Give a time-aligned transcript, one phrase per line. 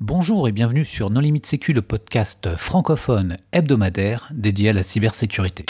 [0.00, 5.64] Bonjour et bienvenue sur Non Limite Sécu, le podcast francophone hebdomadaire dédié à la cybersécurité.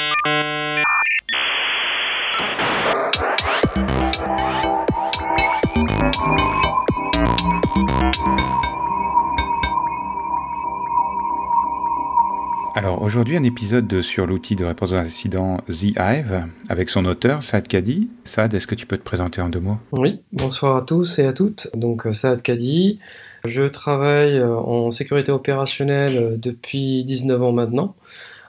[12.77, 17.43] Alors aujourd'hui un épisode sur l'outil de réponse aux incidents The Hive avec son auteur
[17.43, 18.11] Saad Kadi.
[18.25, 19.77] Saad, est-ce que tu peux te présenter en deux mots?
[19.93, 21.68] Oui, bonsoir à tous et à toutes.
[21.75, 22.98] Donc euh, Saad Kadi,
[23.46, 27.94] je travaille euh, en sécurité opérationnelle euh, depuis 19 ans maintenant.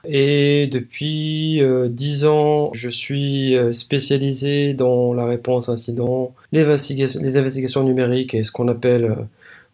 [0.08, 8.44] Et depuis 10 ans, je suis spécialisé dans la réponse incident, les, investigations numériques et
[8.44, 9.16] ce qu'on appelle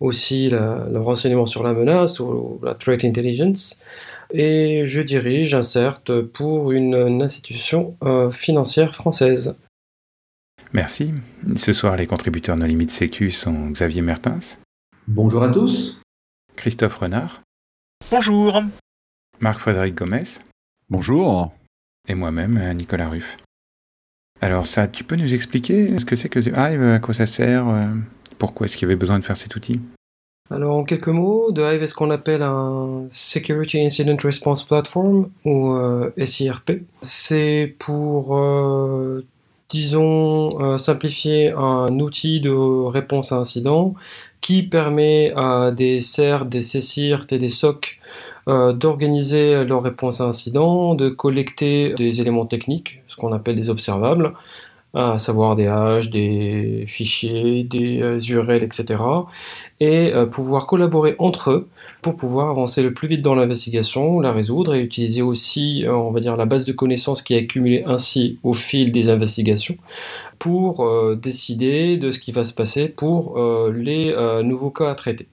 [0.00, 3.82] aussi le renseignement sur la menace ou la threat intelligence
[4.32, 6.02] et je dirige un CERT
[6.32, 9.54] pour une, institution euh, financière française.
[10.72, 11.12] Merci.
[11.56, 14.58] Ce soir, les contributeurs No Limite Sécu sont Xavier Mertens.
[15.08, 16.00] Bonjour à tous.
[16.54, 17.42] Christophe Renard.
[18.12, 18.62] Bonjour.
[19.40, 20.38] Marc-Frédéric Gomez.
[20.88, 21.52] Bonjour.
[22.08, 23.36] Et moi-même, Nicolas Ruff.
[24.40, 27.26] Alors ça, tu peux nous expliquer ce que c'est que The Hive, à quoi ça
[27.26, 27.86] sert, euh,
[28.38, 29.80] pourquoi est-ce qu'il y avait besoin de faire cet outil?
[30.50, 35.30] Alors en quelques mots, The Hive est ce qu'on appelle un Security Incident Response Platform
[35.44, 36.82] ou euh, SIRP.
[37.00, 39.26] C'est pour, euh,
[39.72, 43.94] disons, euh, simplifier un outil de réponse à incident
[44.40, 47.98] qui permet à des CERT, des CSIRT et des SOC
[48.46, 54.34] d'organiser leur réponse à incident, de collecter des éléments techniques, ce qu'on appelle des observables,
[54.94, 59.02] à savoir des hash, des fichiers, des URL, etc.
[59.80, 61.68] Et euh, pouvoir collaborer entre eux
[62.02, 66.10] pour pouvoir avancer le plus vite dans l'investigation, la résoudre et utiliser aussi, euh, on
[66.10, 69.76] va dire, la base de connaissances qui est accumulée ainsi au fil des investigations
[70.38, 73.38] pour euh, décider de ce qui va se passer pour
[73.70, 75.26] les nouveaux cas à traiter.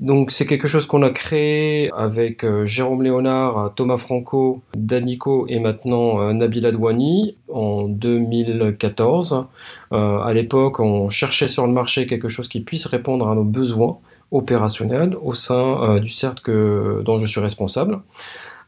[0.00, 5.60] Donc c'est quelque chose qu'on a créé avec euh, Jérôme Léonard, Thomas Franco, Danico et
[5.60, 9.46] maintenant euh, Nabil Adwani en 2014.
[9.92, 13.44] Euh, à l'époque, on cherchait sur le marché quelque chose qui puisse répondre à nos
[13.44, 13.98] besoins
[14.32, 16.50] opérationnels au sein du CERT
[17.04, 18.00] dont je suis responsable.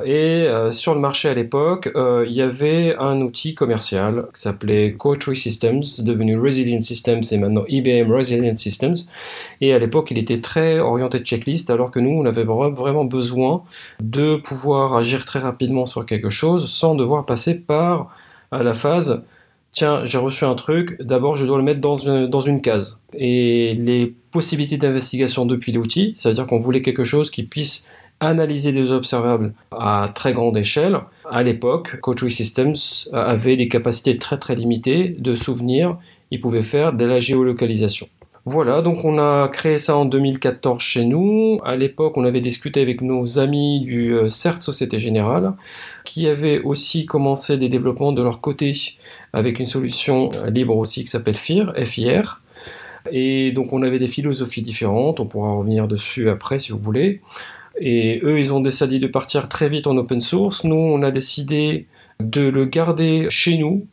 [0.04, 4.42] Et euh, sur le marché à l'époque, euh, il y avait un outil commercial qui
[4.42, 8.96] s'appelait Cotree Systems, devenu Resilient Systems et maintenant IBM Resilient Systems.
[9.60, 13.62] Et à l'époque, il était très orienté checklist, alors que nous, on avait vraiment besoin
[14.00, 18.14] de pouvoir agir très rapidement sur quelque chose sans devoir passer par
[18.52, 19.22] la phase
[19.76, 22.98] tiens, j'ai reçu un truc, d'abord je dois le mettre dans une, dans une case.
[23.12, 27.86] Et les possibilités d'investigation depuis l'outil, c'est-à-dire qu'on voulait quelque chose qui puisse
[28.21, 30.99] analyser des observables à très grande échelle.
[31.31, 32.77] À l'époque, Coach Systems
[33.12, 35.99] avait des capacités très très limitées de souvenirs.
[36.31, 38.09] Il pouvait faire de la géolocalisation.
[38.49, 41.59] Voilà, donc on a créé ça en 2014 chez nous.
[41.65, 45.54] À l'époque, on avait discuté avec nos amis du euh, CERT Société Générale,
[46.04, 48.72] qui avaient aussi commencé des développements de leur côté
[49.33, 52.41] avec une solution libre aussi qui s'appelle FIR, FIR.
[53.10, 57.22] Et donc on avait des philosophies différentes, on pourra revenir dessus après si vous voulez.
[57.78, 60.64] Et eux, ils ont décidé de partir très vite en open source.
[60.64, 61.87] Nous, on a décidé
[62.20, 63.87] de le garder chez nous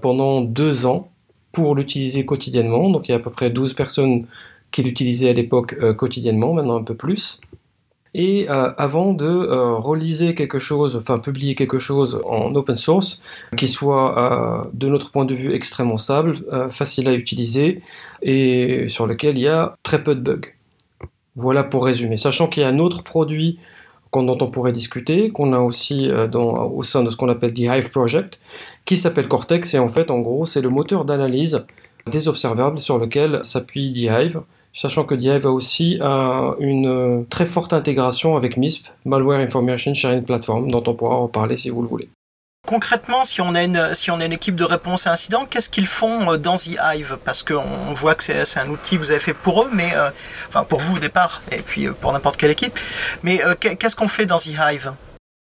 [0.00, 1.10] pendant deux ans
[1.52, 2.90] pour l'utiliser quotidiennement.
[2.90, 4.26] Donc il y a à peu près 12 personnes
[4.70, 7.40] qui l'utilisaient à l'époque euh, quotidiennement, maintenant un peu plus.
[8.12, 13.22] Et euh, avant de euh, reliser quelque chose, enfin publier quelque chose en open source,
[13.56, 16.38] qui soit de notre point de vue extrêmement stable,
[16.70, 17.82] facile à utiliser
[18.22, 20.48] et sur lequel il y a très peu de bugs.
[21.36, 22.16] Voilà pour résumer.
[22.16, 23.58] Sachant qu'il y a un autre produit
[24.12, 27.60] dont on pourrait discuter, qu'on a aussi euh, au sein de ce qu'on appelle The
[27.60, 28.40] Hive Project,
[28.84, 31.64] qui s'appelle Cortex, et en fait, en gros, c'est le moteur d'analyse
[32.10, 34.40] des observables sur lequel s'appuie The Hive,
[34.72, 39.94] sachant que The Hive a aussi euh, une très forte intégration avec MISP, Malware Information
[39.94, 42.08] Sharing Platform, dont on pourra reparler si vous le voulez.
[42.70, 46.54] Concrètement, si on a une, équipe de réponse à incident, qu'est-ce qu'ils font euh, dans
[46.54, 47.18] The Hive?
[47.24, 50.10] Parce qu'on voit que c'est un outil que vous avez fait pour eux, mais euh,
[50.46, 52.78] enfin pour vous au départ, et puis euh, pour n'importe quelle équipe.
[53.24, 54.92] Mais qu'est-ce qu'on fait dans The Hive?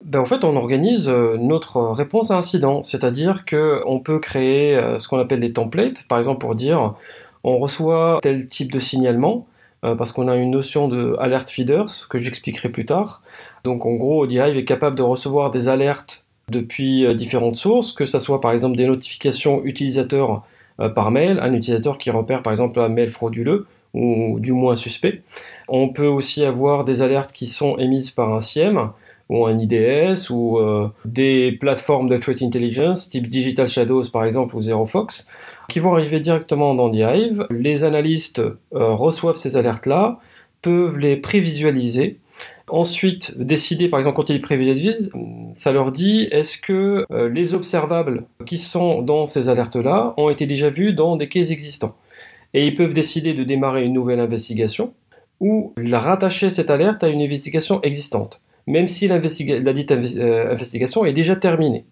[0.04, 5.20] Ben en fait, on organise notre réponse à incident, c'est-à-dire qu'on peut créer ce qu'on
[5.20, 6.96] appelle des templates, par exemple pour dire
[7.44, 9.46] on reçoit tel type de signalement,
[9.84, 13.22] parce qu'on a une notion de alert feeders que j'expliquerai plus tard.
[13.64, 18.06] Donc en gros, Hive est capable de recevoir des alertes depuis euh, différentes sources, que
[18.06, 20.44] ce soit par exemple des notifications utilisateurs
[20.80, 24.76] euh, par mail, un utilisateur qui repère par exemple un mail frauduleux ou du moins
[24.76, 25.22] suspect.
[25.68, 28.90] On peut aussi avoir des alertes qui sont émises par un SIEM
[29.30, 34.56] ou un IDS ou euh, des plateformes de threat intelligence type Digital Shadows par exemple
[34.56, 35.30] ou ZeroFox
[35.70, 37.48] qui vont arriver directement dans The Hive.
[37.50, 38.42] Les analystes
[38.72, 40.20] reçoivent ces alertes-là,
[40.62, 42.20] peuvent les prévisualiser.
[42.70, 45.12] Ensuite, décider, par exemple, quand ils les prévisualisent,
[45.54, 50.46] ça leur dit est-ce que euh, les observables qui sont dans ces alertes-là ont été
[50.46, 51.96] déjà vus dans des cases existants?
[52.54, 54.94] Et ils peuvent décider de démarrer une nouvelle investigation
[55.40, 61.14] ou rattacher cette alerte à une investigation existante, même si la dite euh, investigation est
[61.14, 61.86] déjà terminée.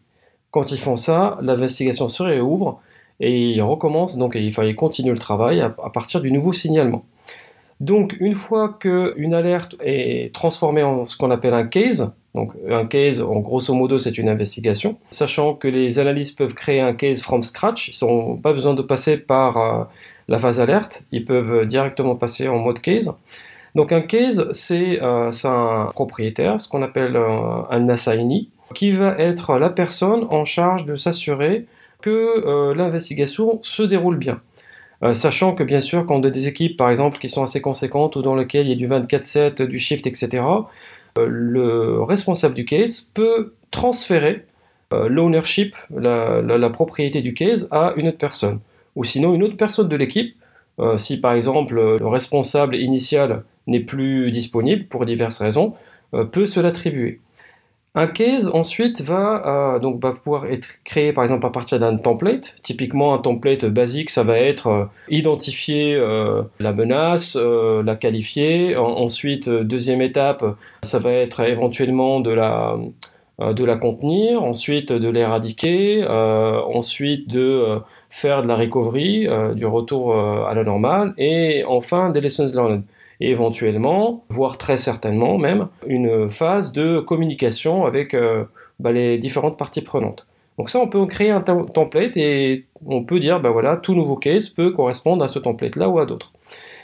[0.51, 2.81] Quand ils font ça, l'investigation se réouvre
[3.19, 7.05] et ils recommencent, donc il faut continuer le travail à, partir du nouveau signalement.
[7.81, 12.85] Donc une fois qu'une alerte est transformée en ce qu'on appelle un case, donc un
[12.85, 17.21] case en grosso modo c'est une investigation, sachant que les analystes peuvent créer un case
[17.21, 19.83] from scratch, ils n'ont pas besoin de passer par euh,
[20.27, 23.13] la phase alerte, ils peuvent directement passer en mode case.
[23.73, 29.17] Donc un case c'est euh, un propriétaire, ce qu'on appelle euh, un assignee, qui va
[29.17, 31.65] être la personne en charge de s'assurer
[32.01, 32.09] que
[32.45, 34.39] euh, l'investigation se déroule bien.
[35.03, 37.61] Euh, sachant que bien sûr, quand on a des équipes par exemple qui sont assez
[37.61, 40.43] conséquentes ou dans lesquelles il y a du 24-7, du shift, etc.,
[41.17, 44.45] euh, le responsable du case peut transférer
[45.07, 48.59] l'ownership, la, la, propriété du case à une autre personne.
[48.97, 50.35] Ou sinon une autre personne de l'équipe,
[50.97, 55.75] si par exemple le responsable initial n'est plus disponible pour diverses raisons,
[56.33, 57.21] peut se l'attribuer.
[57.93, 61.97] Un case ensuite va, euh, donc, va pouvoir être créé par exemple à partir d'un
[61.97, 62.55] template.
[62.63, 68.77] Typiquement un template basique, ça va être euh, identifier euh, la menace, la qualifier.
[68.77, 70.45] ensuite, deuxième étape,
[70.83, 72.77] ça va être éventuellement de la,
[73.39, 80.53] de la contenir, ensuite de l'éradiquer, ensuite de faire de la recovery, du retour à
[80.53, 82.83] la normale, et enfin des lessons learned
[83.21, 88.45] et éventuellement, voire très certainement même, une phase de communication avec euh,
[88.79, 90.25] bah, les différentes parties prenantes.
[90.57, 94.15] Donc ça, on peut créer un template et on peut dire, bah voilà, tout nouveau
[94.15, 96.33] case peut correspondre à ce template-là ou à d'autres.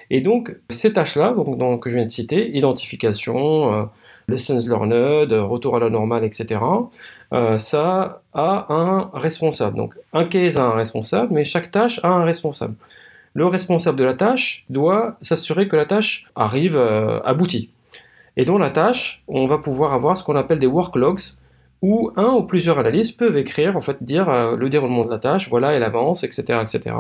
[0.10, 3.84] Et donc, ces tâches-là, donc, que je viens de citer, identification, euh,
[4.30, 6.62] lessons learned, retour à la normale, etc.,
[7.34, 9.76] euh, ça a un responsable.
[9.76, 12.76] Donc, un case a un responsable, mais chaque tâche a un responsable
[13.38, 17.70] le responsable de la tâche doit s'assurer que la tâche arrive euh, aboutie.
[18.36, 21.22] Et dans la tâche, on va pouvoir avoir ce qu'on appelle des worklogs,
[21.84, 25.20] où un ou plusieurs analystes peuvent écrire, en fait, dire euh, le déroulement de la
[25.20, 26.96] tâche, voilà, elle avance, etc., etc.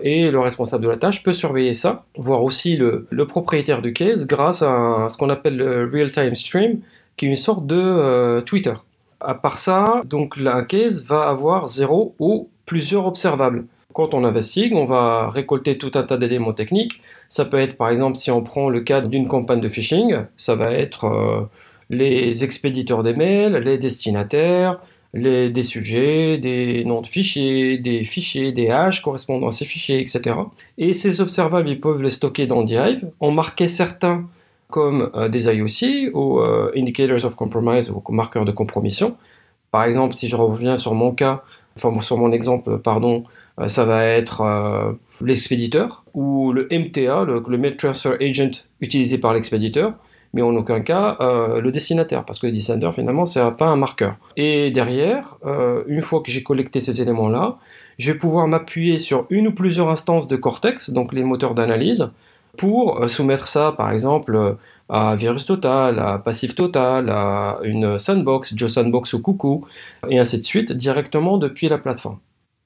[0.00, 4.26] Et le responsable de la tâche peut surveiller ça, voir aussi le, propriétaire du case
[4.26, 6.80] grâce à ce qu'on appelle le real-time stream,
[7.16, 8.74] qui est une sorte de euh, Twitter.
[9.20, 13.66] À part ça, donc un case va avoir zéro ou plusieurs observables.
[13.92, 17.00] Quand on investigue, on va récolter tout un tas d'éléments techniques.
[17.28, 20.54] Ça peut être, par exemple, si on prend le cas d'une campagne de phishing, ça
[20.54, 21.42] va être euh,
[21.90, 24.80] les expéditeurs des mails, les destinataires,
[25.12, 30.00] les, des sujets, des noms de fichiers, des fichiers, des hashes correspondant à ces fichiers,
[30.00, 30.36] etc.
[30.78, 34.28] Et ces observables, ils peuvent les stocker dans Dive, en marquer certains
[34.68, 39.16] comme euh, des IOC ou euh, Indicators of Compromise ou marqueurs de compromission.
[39.70, 41.42] Par exemple, si je reviens sur mon cas,
[41.76, 43.24] enfin sur mon exemple, pardon,
[43.68, 49.94] ça va être euh, l'expéditeur ou le MTA, le, Mail Transfer Agent utilisé par l'expéditeur,
[50.32, 53.76] mais en aucun cas euh, le destinataire, parce que le destinataire finalement c'est pas un
[53.76, 54.16] marqueur.
[54.36, 55.36] Et derrière,
[55.86, 57.58] une fois que j'ai collecté ces éléments-là,
[57.98, 62.10] je vais pouvoir m'appuyer sur une ou plusieurs instances de Cortex, donc les moteurs d'analyse,
[62.56, 64.56] pour soumettre ça par exemple
[64.88, 69.66] à Virus Total, à Passif Total, à une Sandbox, Joe Sandbox ou Coucou,
[70.08, 72.18] et ainsi de suite, directement depuis la plateforme.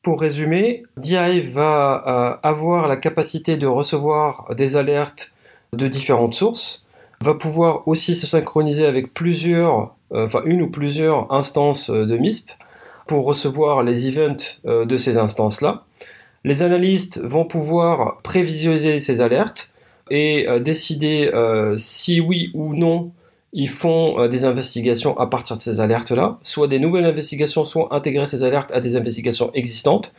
[0.05, 5.33] Pour résumer, DIve va euh, avoir la capacité de recevoir des alertes
[5.73, 6.85] de différentes sources,
[7.23, 12.19] va pouvoir aussi se synchroniser avec plusieurs, euh, enfin une ou plusieurs instances euh, de
[12.19, 12.51] MISP
[13.07, 15.85] pour recevoir les events de ces instances-là.
[16.45, 19.73] Les analystes vont pouvoir prévisualiser ces alertes
[20.11, 21.31] et décider
[21.77, 23.13] si oui ou non
[23.55, 27.95] ils font euh, des investigations à partir de ces alertes-là, soit des nouvelles investigations, soit
[27.95, 30.13] intégrer ces alertes à des investigations existantes,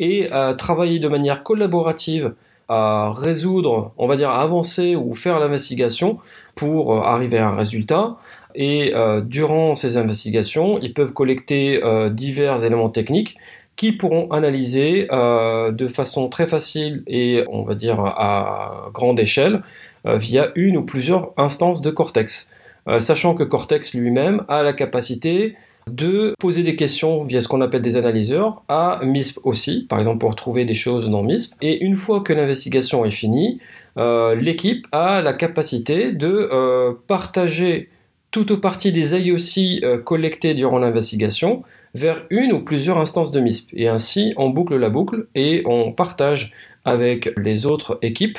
[0.00, 2.34] et euh, travailler de manière collaborative
[2.68, 6.18] à résoudre, on va dire avancer ou faire l'investigation
[6.54, 8.16] pour euh, arriver à un résultat.
[8.54, 8.92] Et
[9.24, 11.80] durant ces investigations, ils peuvent collecter
[12.10, 13.36] divers éléments techniques
[13.76, 19.62] qui pourront analyser de façon très facile et on va dire à grande échelle
[20.04, 22.50] via une ou plusieurs instances de Cortex.
[22.88, 25.56] Euh, sachant que Cortex lui-même a la capacité
[25.90, 30.18] de poser des questions via ce qu'on appelle des analyseurs à MISP aussi, par exemple
[30.18, 31.54] pour trouver des choses dans MISP.
[31.62, 33.60] Et une fois que l'investigation est finie,
[33.96, 37.88] euh, l'équipe a la capacité de euh, partager
[38.30, 41.62] toute ou partie des IOC collectés durant l'investigation
[41.94, 43.70] vers une ou plusieurs instances de MISP.
[43.72, 46.52] Et ainsi, on boucle la boucle et on partage
[46.84, 48.38] avec les autres équipes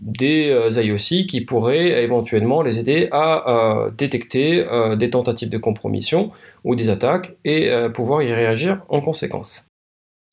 [0.00, 4.64] des IOC qui pourraient éventuellement les aider à détecter
[4.96, 6.30] des tentatives de compromission
[6.64, 9.67] ou des attaques et pouvoir y réagir en conséquence.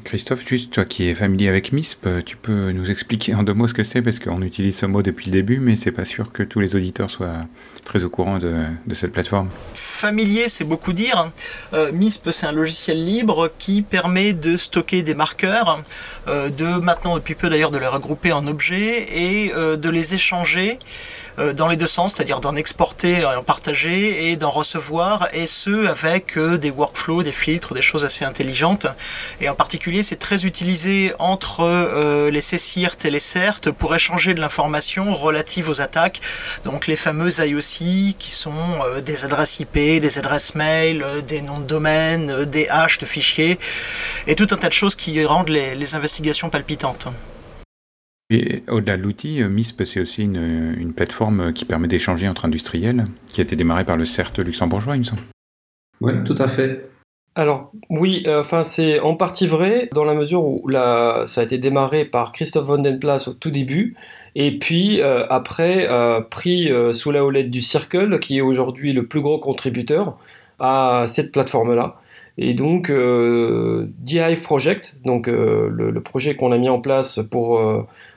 [0.06, 3.68] Christophe, juste toi qui es familier avec MISP, tu peux nous expliquer en deux mots
[3.68, 6.32] ce que c'est parce qu'on utilise ce mot depuis le début, mais c'est pas sûr
[6.32, 7.48] que tous les auditeurs soient
[7.84, 8.54] très au courant de,
[8.94, 9.50] cette plateforme.
[9.74, 11.32] Familier, c'est beaucoup dire.
[11.74, 15.84] Euh, MISP, c'est un logiciel libre qui permet de stocker des marqueurs,
[16.28, 20.14] euh, de maintenant depuis peu d'ailleurs de les regrouper en objets et euh, de les
[20.14, 25.48] échanger euh, dans les deux sens, c'est-à-dire d'en exporter, en partager et d'en recevoir, et
[25.48, 28.88] ce avec euh, des workflows, des filtres, des choses assez intelligentes.
[29.42, 34.34] Et en particulier, c'est très utilisé entre euh, les CCIRT et les CERT pour échanger
[34.34, 36.22] de l'information relative aux attaques.
[36.64, 38.54] Donc les fameuses IOC qui sont
[39.06, 43.60] des adresses IP, des adresses mail, des noms de domaine, des hashes de fichiers,
[44.28, 47.08] et tout un tas de choses qui rendent les investigations palpitantes.
[48.30, 53.04] Et au-delà de l'outil, euh, MISP, c'est aussi une, plateforme qui permet d'échanger entre industriels,
[53.28, 55.22] qui a été démarrée par le CERT luxembourgeois, il me semble.
[56.02, 56.90] Oui, tout à fait.
[57.38, 61.58] Alors oui, euh, enfin c'est en partie vrai dans la mesure où ça a été
[61.58, 63.98] démarré par Christophe von den Plas au tout début
[64.36, 65.90] et puis euh, après
[66.32, 70.18] pris sous la houlette du Circle qui est aujourd'hui le plus gros contributeur
[70.60, 72.00] à cette plateforme là.
[72.38, 77.62] Et donc, euh, DHive Project, donc euh, le, projet qu'on a mis en place pour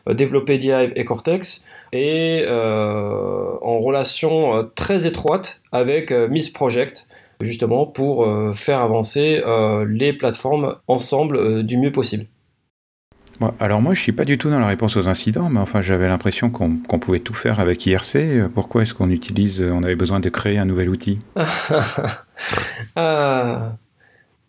[0.09, 7.07] euh, développer DHive et Cortex, est en relation très étroite avec Miss Project,
[7.41, 9.43] justement pour faire avancer
[9.89, 12.27] les plateformes ensemble du mieux possible.
[13.59, 16.09] alors moi, je suis pas du tout dans la réponse aux incidents, mais enfin, j'avais
[16.09, 18.51] l'impression qu'on pouvait tout faire avec IRC.
[18.55, 21.21] Pourquoi est-ce qu'on utilise, on avait besoin de créer un nouvel outil?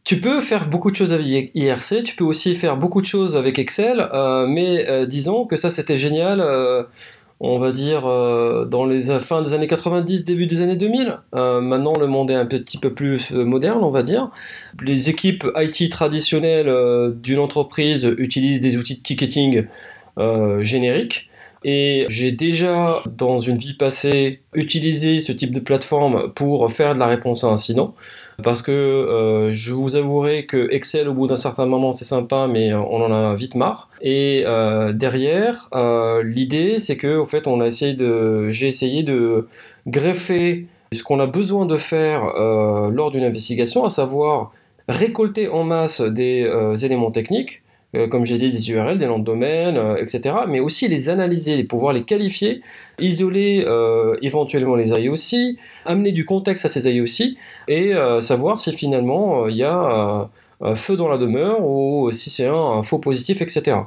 [0.10, 3.38] Tu peux faire beaucoup de choses avec IRC, tu peux aussi faire beaucoup de choses
[3.38, 6.82] avec Excel, euh, mais euh, disons que ça c'était génial, euh,
[7.40, 11.20] on va dire dans les fins des années 90, début des années 2000.
[11.32, 14.32] maintenant le monde est un petit peu plus moderne, on va dire.
[14.82, 19.68] Les équipes IT traditionnelles d'une entreprise utilisent des outils de ticketing
[20.62, 21.30] génériques.
[21.64, 27.00] Et j'ai déjà, dans une vie passée, utilisé ce type de plateforme pour faire de
[27.00, 27.94] la réponse à incident
[28.44, 32.48] parce que euh, je vous avouerai que Excel au bout d'un certain moment c'est sympa
[32.48, 33.90] mais euh, on en a vite marre.
[34.02, 35.70] Et euh, derrière
[36.24, 39.48] l'idée c'est que fait on a essayé de j'ai essayé de
[39.88, 42.34] greffer ce qu'on a besoin de faire
[42.92, 44.52] lors d'une investigation à savoir
[44.88, 46.50] récolter en masse des
[46.84, 47.69] éléments techniques euh,
[48.10, 50.36] comme j'ai dit, des URL, des noms de domaine, euh, etc.
[50.48, 52.62] Mais aussi les analyser, pouvoir les qualifier,
[53.00, 57.36] isoler euh, éventuellement les IOC, amener du contexte à ces IOC
[57.68, 60.30] et savoir si finalement il y a
[60.62, 63.78] un feu dans la demeure ou si c'est un, faux positif, etc.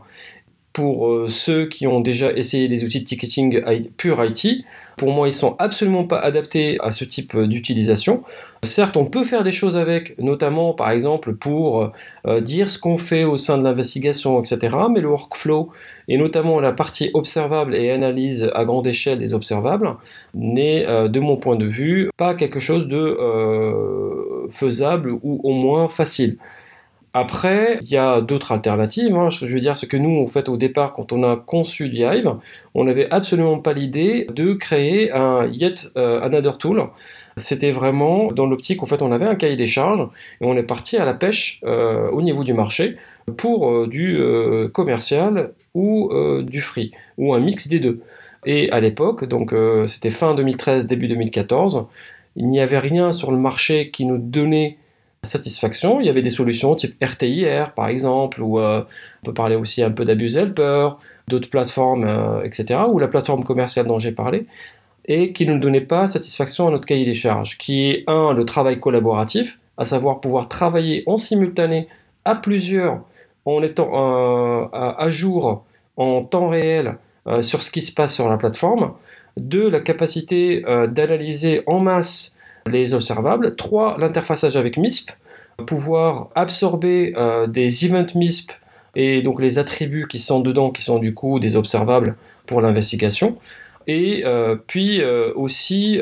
[0.73, 3.63] Pour ceux qui ont déjà essayé les outils de ticketing
[3.97, 4.65] pur IT,
[4.97, 8.23] pour moi, ils sont absolument pas adaptés à ce type d'utilisation.
[8.65, 11.91] Certes, on peut faire des choses avec, notamment par exemple pour
[12.27, 14.77] euh, dire ce qu'on fait au sein de l'investigation, etc.
[14.91, 15.71] Mais le workflow,
[16.07, 19.97] et notamment la partie observable et analyse à grande échelle des observables,
[20.35, 25.53] n'est, euh, de mon point de vue, pas quelque chose de euh, faisable ou au
[25.53, 26.37] moins facile.
[27.15, 29.15] Après, il y a d'autres alternatives.
[29.15, 29.29] Hein.
[29.31, 32.37] Je veux dire, ce que nous, en fait, au départ, quand on a conçu Hive,
[32.75, 36.89] on n'avait absolument pas l'idée de créer un Yet euh, Another Tool.
[37.37, 40.09] C'était vraiment dans l'optique, en fait, on avait un cahier des charges
[40.41, 42.97] et on est parti à la pêche euh, au niveau du marché
[43.37, 44.19] pour euh, du
[44.73, 46.11] commercial ou
[46.43, 48.01] du free, ou un mix des deux.
[48.45, 49.55] Et à l'époque, donc
[49.87, 51.87] c'était fin 2013, début 2014,
[52.37, 54.77] il n'y avait rien sur le marché qui nous donnait
[55.25, 56.01] satisfaction.
[56.01, 58.83] Il y avait des solutions type RTIR par exemple, ou euh,
[59.23, 60.91] on peut parler aussi un peu d'Abuse Helper,
[61.29, 64.47] d'autres plateformes, euh, etc., ou la plateforme commerciale dont j'ai parlé,
[65.07, 68.45] et qui ne donnait pas satisfaction à notre cahier des charges, qui est un, le
[68.45, 71.87] travail collaboratif, à savoir pouvoir travailler en simultané
[72.25, 73.01] à plusieurs
[73.45, 75.65] en étant euh, à jour
[75.97, 76.97] en temps réel
[77.43, 78.95] sur ce qui se passe sur la plateforme.
[79.37, 82.37] Deux, la capacité d'analyser en masse
[82.71, 83.57] les observables.
[83.57, 83.99] 3.
[83.99, 85.11] L'interfaçage avec MISP,
[85.67, 88.53] pouvoir absorber euh, des events MISP
[88.95, 92.17] et donc les attributs qui sont dedans, qui sont du coup des observables
[92.47, 93.39] pour l'investigation.
[93.87, 96.01] Et euh, puis euh, aussi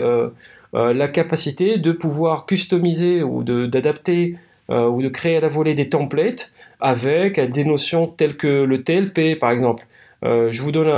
[0.73, 4.37] la capacité de pouvoir customiser ou d'adapter
[4.69, 9.37] ou de créer à la volée des templates avec des notions telles que le TLP
[9.37, 9.85] par exemple.
[10.23, 10.95] je vous donne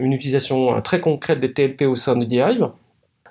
[0.00, 2.70] une utilisation très concrète des TLP au sein de Dive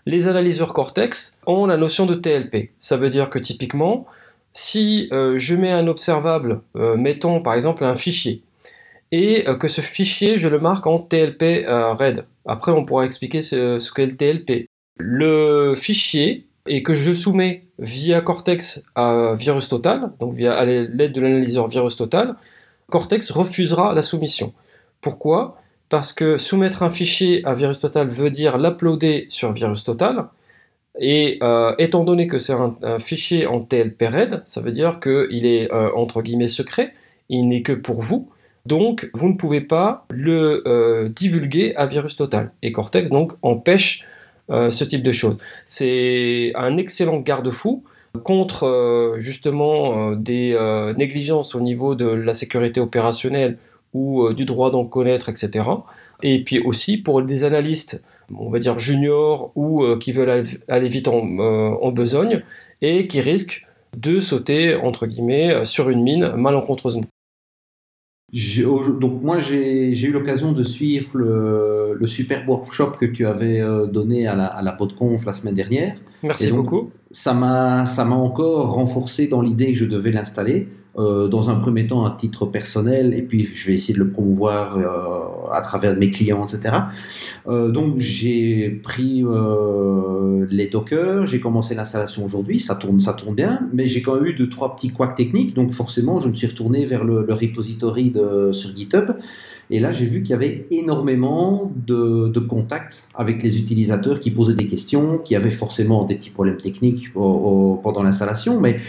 [0.06, 2.72] les analyseurs Cortex ont la notion de TLP.
[2.80, 4.06] Ça veut dire que typiquement,
[4.54, 8.42] si euh, je mets un observable, euh, mettons par exemple un fichier,
[9.12, 12.26] et que ce fichier, je le marque en TLP RED.
[12.48, 14.68] Après, on pourra expliquer ce, ce qu'est le TLP.
[14.98, 21.68] Le fichier, et que je soumets via Cortex à VirusTotal, donc via l'aide de l'analyseur
[21.68, 22.36] VirusTotal,
[22.90, 24.54] Cortex refusera la soumission.
[25.02, 25.58] Pourquoi?
[25.94, 30.26] Parce que soumettre un fichier à VirusTotal veut dire l'uploader sur VirusTotal,
[31.00, 35.72] et euh, étant donné que c'est un, fichier en TLP-RED, ça veut dire qu'il est
[35.72, 36.96] euh, entre guillemets secret,
[37.30, 38.32] il n'est que pour vous,
[38.66, 42.54] donc vous ne pouvez pas le euh, divulguer à VirusTotal.
[42.64, 44.08] Et Cortex donc empêche
[44.50, 45.38] ce type de choses.
[45.68, 47.84] C'est un excellent garde-fou
[48.24, 50.58] contre justement des
[50.98, 53.60] négligences au niveau de la sécurité opérationnelle
[53.94, 55.66] ou du droit d'en connaître, etc.
[56.22, 58.02] Et puis aussi pour des analystes,
[58.36, 62.44] on va dire juniors ou qui veulent aller vite en, en, besogne
[62.82, 63.66] et qui risquent
[63.98, 67.06] de sauter, entre guillemets, sur une mine malencontreusement
[68.34, 73.86] donc moi j'ai eu l'occasion de suivre le, le, super workshop que tu avais euh,
[73.86, 75.96] donné à la, à la PodConf la semaine dernière.
[76.24, 76.90] Merci beaucoup.
[77.12, 80.68] Ça m'a encore renforcé dans l'idée que je devais l'installer.
[80.96, 84.12] Euh, dans un premier temps à titre personnel, et puis je vais essayer de le
[84.12, 86.76] promouvoir euh, à travers mes clients, etc.
[87.48, 89.26] Euh, donc j'ai pris
[90.52, 94.26] les Docker, j'ai commencé l'installation aujourd'hui, ça tourne, ça tourne bien, mais j'ai quand même
[94.28, 97.34] eu deux trois petits couacs techniques, donc forcément je me suis retourné vers le, le
[97.34, 99.14] repository de, sur GitHub.
[99.72, 104.30] Et là, j'ai vu qu'il y avait énormément de, de, contacts avec les utilisateurs qui
[104.30, 108.80] posaient des questions, qui avaient forcément des petits problèmes techniques pendant l'installation, mais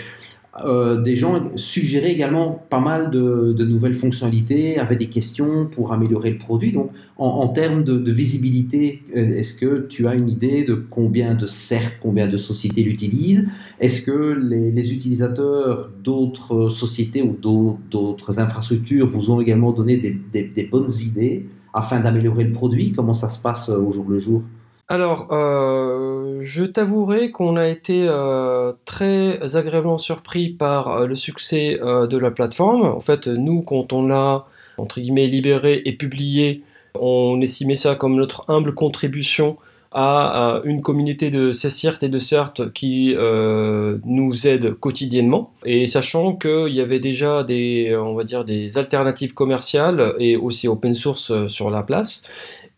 [0.64, 6.30] euh, des gens suggéraient également pas mal de, nouvelles fonctionnalités, avaient des questions pour améliorer
[6.30, 6.72] le produit.
[6.72, 11.46] Donc, en, termes de, visibilité, euh, est-ce que tu as une idée de combien de
[11.48, 13.48] cercles, combien de sociétés l'utilisent?
[13.80, 17.36] Est-ce que les, utilisateurs d'autres sociétés ou
[17.90, 22.92] d'autres infrastructures vous ont également donné des bonnes idées afin d'améliorer le produit?
[22.92, 24.44] Comment ça se passe au jour le jour?
[24.88, 31.78] Alors, euh, je t'avouerai qu'on a été euh, très agréablement surpris par euh, le succès
[31.80, 32.82] de la plateforme.
[32.82, 34.44] En fait, nous, quand on l'a,
[34.76, 36.62] entre guillemets, libéré et publié,
[37.00, 39.56] on estimait ça comme notre humble contribution
[39.90, 45.52] à, une communauté de CERT et de CERT qui nous aide quotidiennement.
[45.64, 50.66] Et sachant qu'il y avait déjà des, on va dire, des alternatives commerciales et aussi
[50.66, 52.28] open source sur la place.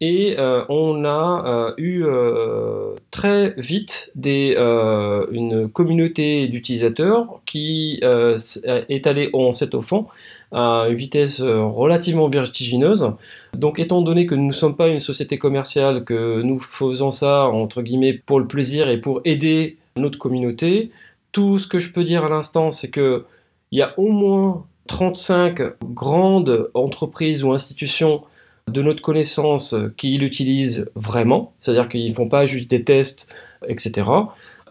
[0.01, 9.31] Et euh, on a euh, eu euh, très vite une communauté d'utilisateurs qui est allée
[9.33, 10.07] en set au fond
[10.53, 13.11] à une vitesse relativement vertigineuse.
[13.57, 17.47] Donc étant donné que nous ne sommes pas une société commerciale, que nous faisons ça
[17.47, 20.91] entre guillemets pour le plaisir et pour aider notre communauté,
[21.33, 23.25] tout ce que je peux dire à l'instant, c'est que
[23.73, 28.23] il y a au moins 35 grandes entreprises ou institutions
[28.71, 33.29] de notre connaissance qui l'utilisent vraiment, c'est-à-dire qu'ils ne font pas juste des tests,
[33.69, 34.09] etc.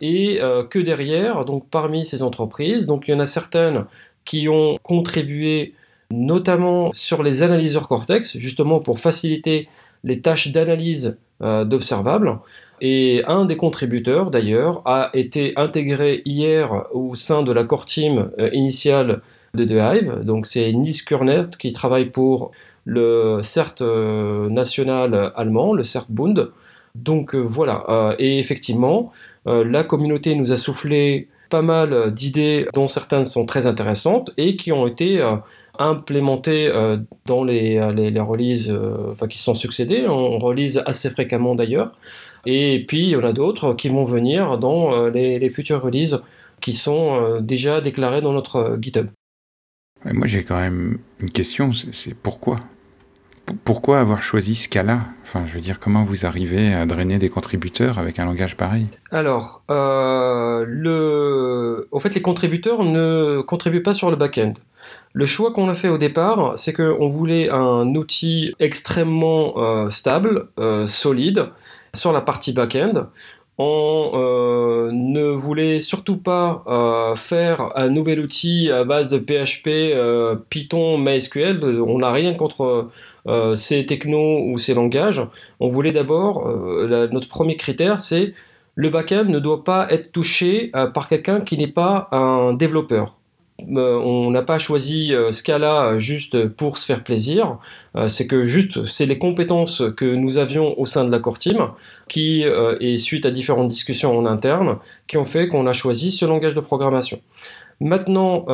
[0.01, 3.85] Et euh, que derrière, donc parmi ces entreprises, donc il y en a certaines
[4.25, 5.73] qui ont contribué
[6.11, 9.69] notamment sur les analyseurs Cortex, justement pour faciliter
[10.03, 12.39] les tâches d'analyse euh, d'observables.
[12.81, 18.29] Et un des contributeurs, d'ailleurs, a été intégré hier au sein de la core team
[18.37, 19.21] euh, initiale
[19.53, 20.25] de The Hive.
[20.25, 22.51] Donc c'est Nils Kurnert qui travaille pour
[22.85, 26.51] le CERT euh, national allemand, le CERT Bund.
[26.93, 29.11] Donc euh, voilà, euh, et effectivement,
[29.47, 34.71] la communauté nous a soufflé pas mal d'idées dont certaines sont très intéressantes et qui
[34.71, 35.23] ont été
[35.77, 36.73] implémentées
[37.27, 38.75] dans les, les, releases
[39.09, 40.07] enfin, qui sont succédées.
[40.07, 41.95] On relise assez fréquemment d'ailleurs.
[42.47, 46.23] Et puis il y en a d'autres qui vont venir dans les, les futures releases
[46.59, 49.09] qui sont déjà déclarées dans notre GitHub.
[50.05, 52.57] Moi j'ai quand même une question, c'est pourquoi?
[53.63, 57.99] Pourquoi avoir choisi Scala Enfin, je veux dire, comment vous arrivez à drainer des contributeurs
[57.99, 58.87] avec un langage pareil?
[59.11, 61.87] Alors, euh, le...
[61.91, 64.53] en fait, les contributeurs ne contribuent pas sur le back-end.
[65.13, 70.49] Le choix qu'on a fait au départ, c'est qu'on voulait un outil extrêmement euh, stable,
[70.59, 71.47] euh, solide,
[71.93, 73.07] sur la partie back-end.
[73.57, 79.95] On euh, ne voulait surtout pas faire un nouvel outil à base de PHP,
[80.49, 81.63] Python, MySQL.
[81.87, 82.89] On n'a rien contre
[83.55, 85.21] ces technos ou ces langages.
[85.59, 86.47] On voulait d'abord,
[86.87, 88.33] notre premier critère, c'est
[88.75, 93.15] le backend ne doit pas être touché par quelqu'un qui n'est pas un développeur.
[93.61, 97.57] Euh, on n'a pas choisi euh, Scala juste pour se faire plaisir.
[97.95, 101.39] Euh, c'est que juste, c'est les compétences que nous avions au sein de la core
[101.39, 101.69] team
[102.09, 102.43] qui,
[102.79, 106.53] et suite à différentes discussions en interne, qui ont fait qu'on a choisi ce langage
[106.53, 107.19] de programmation.
[107.79, 108.45] Maintenant,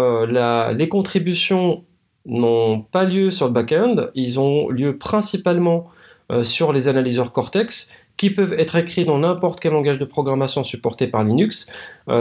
[0.72, 1.84] les contributions
[2.26, 5.90] n'ont pas lieu sur le back-end, ils ont lieu principalement
[6.44, 11.08] sur les analyseurs Cortex qui peuvent être écrits dans n'importe quel langage de programmation supporté
[11.08, 11.68] par Linux,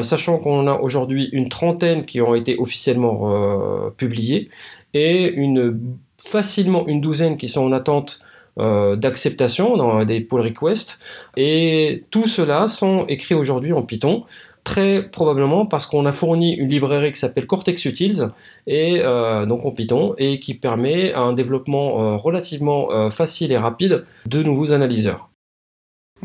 [0.02, 4.48] sachant qu'on a aujourd'hui une trentaine qui ont été officiellement publiés
[4.94, 5.78] et une,
[6.18, 8.20] facilement une douzaine qui sont en attente
[8.58, 11.00] euh, d'acceptation dans des pull requests.
[11.36, 14.24] Et tout cela sont écrits aujourd'hui en Python,
[14.64, 18.28] très probablement parce qu'on a fourni une librairie qui s'appelle Cortex Utils,
[18.66, 24.04] et euh, donc en Python, et qui permet un développement euh, relativement facile et rapide
[24.26, 25.30] de nouveaux analyseurs.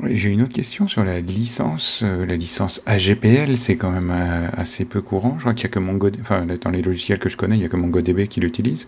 [0.03, 2.03] J'ai une autre question sur la licence.
[2.03, 4.11] la licence AGPL, c'est quand même
[4.57, 5.35] assez peu courant.
[5.37, 7.59] Je crois qu'il y a que MongoDB, enfin, dans les logiciels que je connais, il
[7.59, 8.87] n'y a que MongoDB qui l'utilise.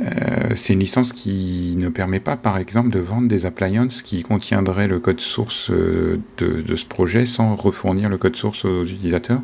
[0.00, 4.22] Euh, c'est une licence qui ne permet pas, par exemple, de vendre des appliances qui
[4.22, 9.40] contiendraient le code source euh, de, ce projet sans refournir le code source aux utilisateurs.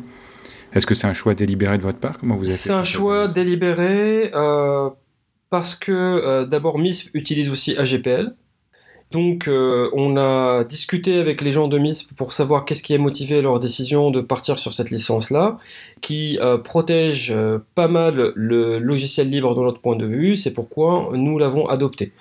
[0.73, 2.19] Est-ce que c'est un choix délibéré de votre part?
[2.19, 4.89] Comment vous C'est un choix délibéré euh,
[5.49, 8.35] parce que d'abord MISP utilise aussi AGPL.
[9.15, 12.97] Donc euh, on a discuté avec les gens de MISP pour savoir qu'est-ce qui a
[12.97, 15.57] motivé leur décision de partir sur cette licence-là,
[16.01, 20.53] qui euh, protège euh, pas mal le logiciel libre de notre point de vue, c'est
[20.53, 22.11] pourquoi nous l'avons adopté.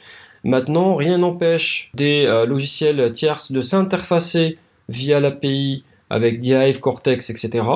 [0.44, 7.66] Maintenant, rien n'empêche des logiciels tierces de s'interfacer via l'API avec Dive, Cortex, etc.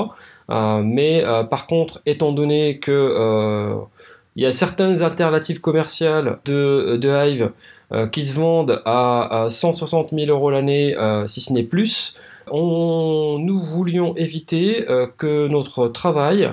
[0.49, 3.81] mais par contre, étant donné que
[4.37, 7.51] il y a certaines alternatives commerciales de, Hive
[8.13, 12.17] qui se vendent à, 160 000 euros l'année, euh, si ce n'est plus,
[12.51, 16.53] on, nous voulions éviter euh, que notre travail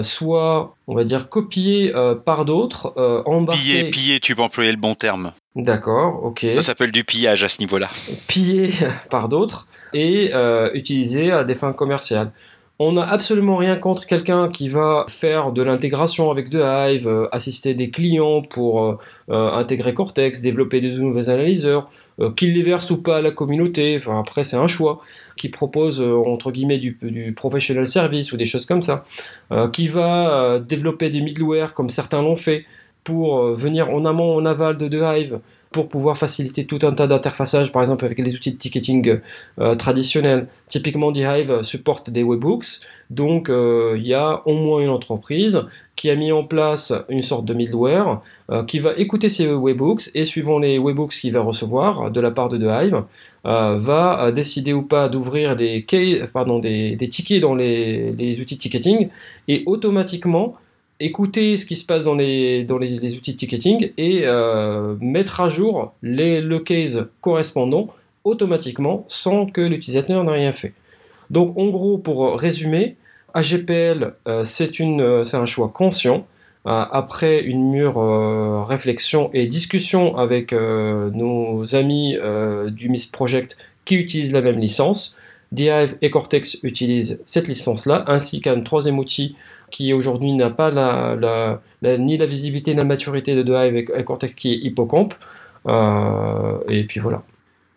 [0.00, 1.92] soit, on va dire, copié
[2.24, 2.92] par d'autres,
[3.24, 3.62] embarqué...
[3.62, 5.30] Pillé, pillé, tu peux employer le bon terme.
[5.54, 6.44] D'accord, ok.
[6.50, 7.88] Ça s'appelle du pillage à ce niveau-là.
[8.26, 8.70] Pillé
[9.10, 10.32] par d'autres et
[10.74, 12.32] utilisé à des fins commerciales.
[12.78, 17.26] On n'a absolument rien contre quelqu'un qui va faire de l'intégration avec de Hive, euh,
[17.32, 18.98] assister des clients pour euh,
[19.30, 21.90] euh, intégrer Cortex, développer de nouveaux analyseurs,
[22.34, 25.02] qu'il les verse ou pas à la communauté, enfin après c'est un choix,
[25.36, 29.04] qui propose entre guillemets du, du, professional service ou des choses comme ça,
[29.74, 32.64] qui va développer des middleware comme certains l'ont fait
[33.04, 35.40] pour venir en amont, en aval de, de Hive,
[35.76, 39.18] pour pouvoir faciliter tout un tas d'interfaçages, par exemple avec les outils de ticketing
[39.60, 40.46] euh, traditionnels.
[40.70, 46.08] Typiquement, Hive supporte des webhooks, donc euh, il y a au moins une entreprise qui
[46.08, 50.24] a mis en place une sorte de middleware euh, qui va écouter ces webhooks et
[50.24, 53.02] suivant les webhooks qu'il va recevoir de la part de Hive,
[53.44, 55.86] va décider ou pas d'ouvrir des,
[56.32, 59.08] pardon, des, tickets dans les, les outils de ticketing
[59.46, 60.56] et automatiquement
[61.00, 65.40] écouter ce qui se passe dans les, dans les, outils de ticketing et euh, mettre
[65.40, 67.88] à jour les, le case correspondant
[68.24, 70.72] automatiquement sans que l'utilisateur n'ait rien fait.
[71.30, 72.96] Donc en gros, pour résumer,
[73.34, 76.26] AGPL, euh, euh, c'est un choix conscient.
[76.64, 77.96] après une mûre
[78.66, 82.16] réflexion et discussion avec nos amis
[82.72, 85.16] du MIS Project qui utilisent la même licence,
[85.52, 89.36] Dive et Cortex utilisent cette licence-là, ainsi qu'un troisième outil
[89.70, 90.70] qui aujourd'hui n'a pas
[91.82, 95.14] ni la visibilité ni la maturité de Hive avec Cortex qui est Hippocampe.
[95.66, 97.22] Euh, et puis voilà.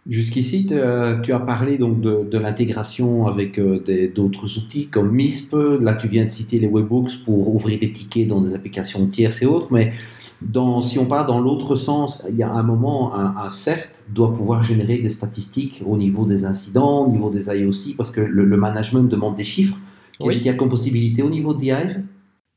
[0.08, 5.56] Jusqu'ici, tu as parlé donc de, l'intégration avec euh, d'autres outils comme MISP.
[5.82, 9.42] Là, tu viens de citer les webhooks pour ouvrir des tickets dans des applications tierces
[9.42, 9.68] et autres.
[9.72, 9.92] Mais
[10.82, 14.64] si on part dans l'autre sens, il y a un moment, un, CERT doit pouvoir
[14.64, 19.04] générer des statistiques au niveau des incidents, au niveau des IOC, parce que le management
[19.04, 19.78] demande des chiffres.
[20.20, 22.02] Qu'est-ce qu'il y a comme possibilité au niveau d'IAIV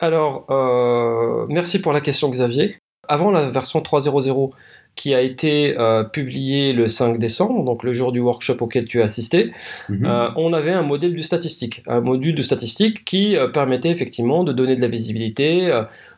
[0.01, 2.77] Alors, euh, merci pour la question Xavier.
[3.09, 4.51] Avant la version 3.0.0
[4.95, 9.01] qui a été euh, publiée le 5 décembre, donc le jour du workshop auquel tu
[9.01, 9.53] as assisté,
[9.89, 10.05] mhm.
[10.05, 14.53] euh, on avait un modèle de statistique, un module de statistique qui permettait effectivement de
[14.53, 15.73] donner de la visibilité,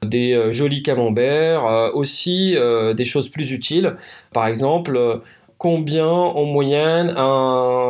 [0.04, 2.56] des jolis camemberts, aussi
[2.96, 3.94] des choses plus utiles.
[4.32, 5.20] Par exemple,
[5.64, 7.06] combien en moyenne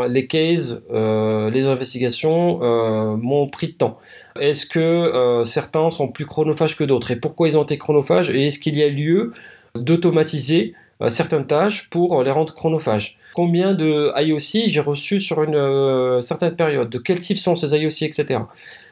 [0.08, 3.98] les cases, euh, les investigations euh, m'ont pris de temps?
[4.38, 7.10] Est-ce que euh, certains sont plus chronophages que d'autres?
[7.10, 8.30] Et pourquoi ils ont été chronophages?
[8.30, 9.32] Et est-ce qu'il y a lieu
[9.74, 10.74] d'automatiser
[11.08, 13.18] certaines tâches pour les rendre chronophages?
[13.34, 16.88] Combien de IOC j'ai reçu sur une certaine période?
[16.90, 18.38] De quel type sont ces IOC, etc.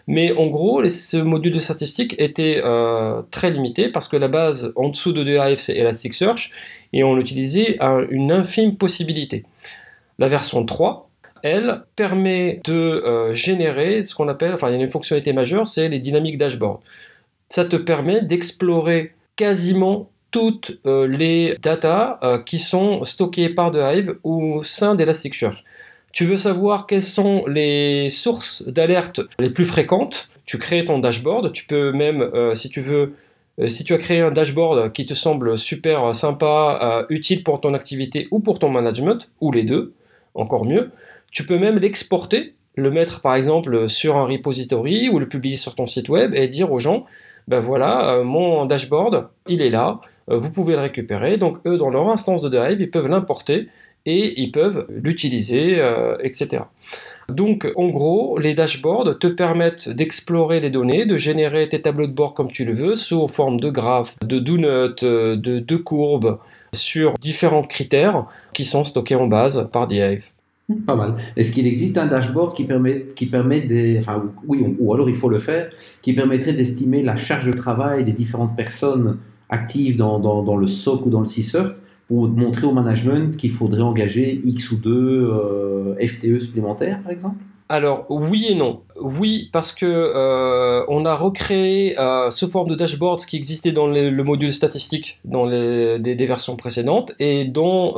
[0.07, 2.61] Mais en gros, ce module de statistique était
[3.31, 6.51] très limité parce que la base en dessous de DAF c'est Elasticsearch
[6.93, 9.45] et on l'utilisait à une infime possibilité.
[10.19, 11.09] La version 3,
[11.43, 15.67] elle, permet de euh, générer ce qu'on appelle, enfin il y a une fonctionnalité majeure,
[15.67, 16.81] c'est les dynamiques dashboard.
[17.49, 23.79] Ça te permet d'explorer quasiment toutes euh, les datas euh, qui sont stockées par The
[23.95, 25.65] Hive au sein d'Elasticsearch.
[26.13, 31.53] Tu veux savoir quelles sont les sources d'alerte les plus fréquentes, tu crées ton dashboard,
[31.53, 33.15] tu peux même, si tu veux,
[33.61, 37.75] Euh, si tu as créé un dashboard qui te semble super sympa, utile pour ton
[37.75, 39.93] activité ou pour ton management, ou les deux,
[40.35, 40.91] encore mieux,
[41.31, 45.75] tu peux même l'exporter, le mettre par exemple sur un repository ou le publier sur
[45.75, 47.05] ton site web et dire aux gens,
[47.47, 51.37] ben voilà, mon dashboard, il est là, vous pouvez le récupérer.
[51.37, 53.69] Donc eux, dans leur instance de Drive, ils peuvent l'importer
[54.07, 55.81] et ils peuvent l'utiliser,
[56.23, 56.65] etc.
[57.29, 62.13] Donc, en gros, les dashboards te permettent d'explorer les données, de générer tes tableaux de
[62.13, 66.39] bord comme tu le veux, sous forme de graphes, de donuts, de, de courbes,
[66.75, 70.25] sur différents critères qui sont stockés en base par Hive.
[70.87, 71.17] Pas mal.
[71.37, 73.67] Est-ce qu'il existe un dashboard qui permet, qui permet
[73.99, 75.69] enfin, oui, ou alors il faut le faire,
[76.01, 79.19] qui permettrait d'estimer la charge de travail des différentes personnes
[79.51, 81.75] actives dans, le SOC ou dans le CSIRT
[82.09, 87.37] pour montrer au management qu'il faudrait engager X ou deux euh, FTE supplémentaires, par exemple?
[87.69, 88.83] Alors oui et non.
[89.01, 93.87] Oui parce que euh, on a recréé euh, ce forme de dashboard qui existait dans
[93.87, 97.95] le module statistique dans des, versions précédentes et dans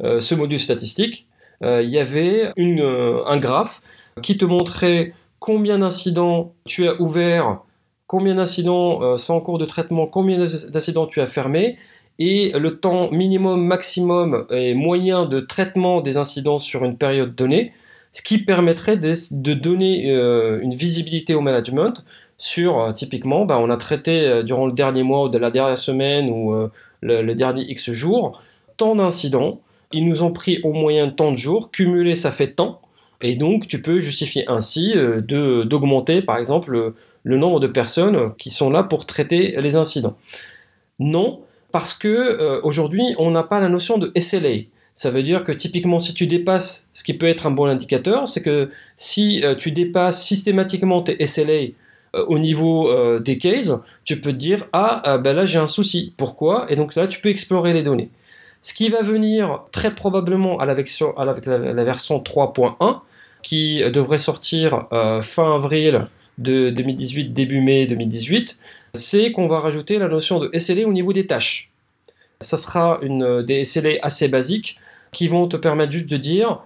[0.00, 1.26] ce module statistique
[1.60, 3.82] il y avait un graphe
[4.22, 7.62] qui te montrait combien d'incidents tu as ouverts,
[8.06, 11.78] combien d'incidents sont en cours de traitement, combien d'incidents tu as fermés
[12.18, 17.72] et le temps minimum, maximum et moyen de traitement des incidents sur une période donnée,
[18.12, 22.04] ce qui permettrait de, donner euh, une visibilité au management
[22.38, 25.50] sur, euh, typiquement, bah, on a traité euh, durant le dernier mois ou de la
[25.50, 26.54] dernière semaine ou
[27.02, 28.40] le, dernier X jours,
[28.76, 29.60] tant d'incidents,
[29.92, 32.80] ils nous ont pris au moyen tant de jours, cumulé ça fait tant,
[33.20, 38.70] et donc tu peux justifier ainsi d'augmenter par exemple le nombre de personnes qui sont
[38.70, 40.16] là pour traiter les incidents.
[40.98, 41.40] Non,
[41.74, 44.66] parce que euh, aujourd'hui, on n'a pas la notion de SLA.
[44.94, 48.28] Ça veut dire que typiquement, si tu dépasses, ce qui peut être un bon indicateur,
[48.28, 51.72] c'est que si euh, tu dépasses systématiquement tes SLA
[52.14, 53.72] euh, au niveau des cases,
[54.04, 56.14] tu peux te dire ah ben là j'ai un souci.
[56.16, 56.66] Pourquoi?
[56.68, 58.08] Et donc là, tu peux explorer les données.
[58.62, 63.00] Ce qui va venir très probablement à la version, à la, la version 3.1,
[63.42, 64.86] qui devrait sortir
[65.22, 66.06] fin avril
[66.38, 68.58] de 2018, début mai 2018,
[68.94, 71.70] c'est qu'on va rajouter la notion de SLA au niveau des tâches.
[72.40, 74.78] Ça sera une, des SLA assez basiques
[75.12, 76.60] qui vont te permettre juste de dire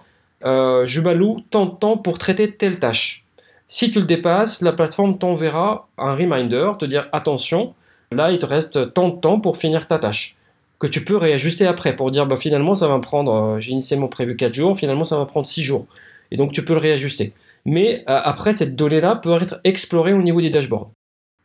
[0.45, 3.25] euh, je m'alloue tant de temps pour traiter telle tâche.
[3.67, 7.73] Si tu le dépasses, la plateforme t'enverra un reminder, te dire attention,
[8.11, 10.35] là il te reste tant de temps pour finir ta tâche.
[10.79, 13.71] Que tu peux réajuster après pour dire bah, finalement ça va me prendre, euh, j'ai
[13.71, 15.85] initialement prévu 4 jours, finalement ça va prendre 6 jours.
[16.31, 17.33] Et donc tu peux le réajuster.
[17.65, 20.91] Mais euh, après, cette donnée-là peut être explorée au niveau des dashboards.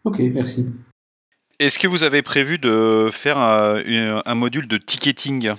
[0.05, 0.67] Ok, merci.
[1.59, 5.53] Est-ce que vous avez prévu de faire un, module de ticketing?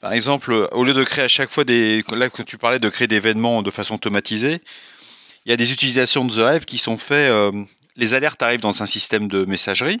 [0.00, 2.04] Par exemple, au lieu de créer à chaque fois des.
[2.12, 4.60] Là, quand tu parlais de créer des événements de façon automatisée,
[5.44, 7.30] il y a des utilisations de The Hive qui sont faites.
[7.30, 7.50] Euh,
[7.96, 10.00] les alertes arrivent dans un système de messagerie.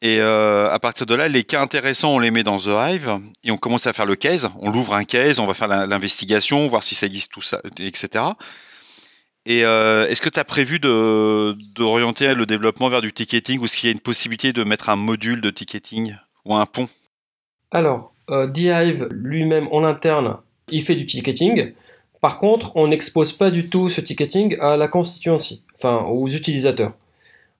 [0.00, 3.18] Et euh, à partir de là, les cas intéressants, on les met dans The Hive
[3.42, 4.50] et on commence à faire le case.
[4.60, 8.24] On l'ouvre un case, on va faire l'investigation, voir si ça existe, tout ça, etc.
[9.46, 13.76] Et euh, est-ce que tu as prévu d'orienter le développement vers du ticketing ou est-ce
[13.76, 16.14] qu'il y a une possibilité de mettre un module de ticketing
[16.46, 16.88] ou un pont?
[17.70, 20.38] Alors, euh, D-Hive lui-même en interne,
[20.70, 21.72] il fait du ticketing.
[22.22, 26.94] Par contre, on n'expose pas du tout ce ticketing à la constituency, enfin aux utilisateurs.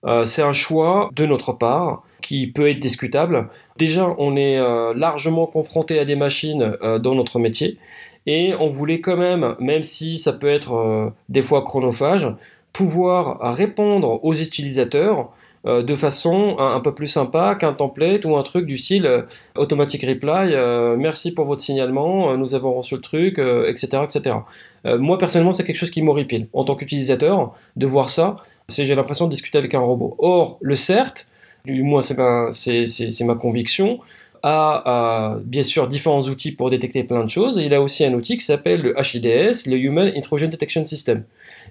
[0.05, 3.49] Euh, c'est un choix de notre part qui peut être discutable.
[3.77, 4.57] Déjà, on est
[4.95, 7.77] largement confronté à des machines dans notre métier
[8.25, 12.27] et on voulait quand même, même si ça peut être euh, des fois chronophage,
[12.73, 15.31] pouvoir répondre aux utilisateurs
[15.65, 19.21] euh, de façon un, peu plus sympa qu'un template ou un truc du style euh,
[19.55, 20.55] automatic reply,
[20.97, 24.03] merci pour votre signalement, nous avons reçu le truc, etc.
[24.03, 24.37] etc.
[24.85, 28.37] moi personnellement, c'est quelque chose qui m'horripile en tant qu'utilisateur de voir ça.
[28.67, 30.15] J'ai l'impression de discuter avec un robot.
[30.17, 31.29] Or, le CERT,
[31.65, 33.99] du moins c'est ma conviction,
[34.45, 37.57] bien sûr différents outils pour détecter plein de choses.
[37.57, 41.23] Et il a aussi un outil qui s'appelle le HIDS, le Human Intrusion Detection System.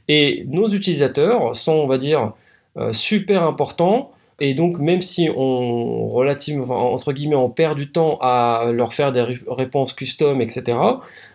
[0.08, 2.32] Et nos utilisateurs sont, on va dire,
[2.76, 4.10] euh, super importants.
[4.40, 9.12] Et donc, même si on, relativement, entre guillemets, on perd du temps à leur faire
[9.12, 10.76] des réponses custom, etc.,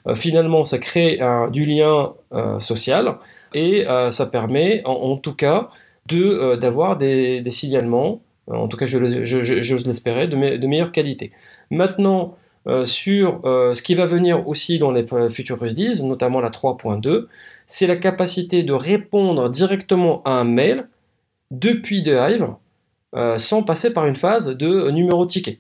[0.08, 1.20] euh, finalement, ça crée
[1.52, 3.18] du lien euh, social
[3.54, 5.70] et ça permet, en, tout cas,
[6.06, 11.32] d'avoir des, des signalements en tout cas j'ose l'espérer, de, meilleure qualité.
[11.72, 12.36] Maintenant,
[12.68, 17.28] euh, sur euh, ce qui va venir aussi dans les futures releases, notamment la 3.2,
[17.68, 20.88] c'est la capacité de répondre directement à un mail
[21.52, 22.48] depuis The Hive
[23.16, 25.60] euh, sans passer par une phase de numéro ticket.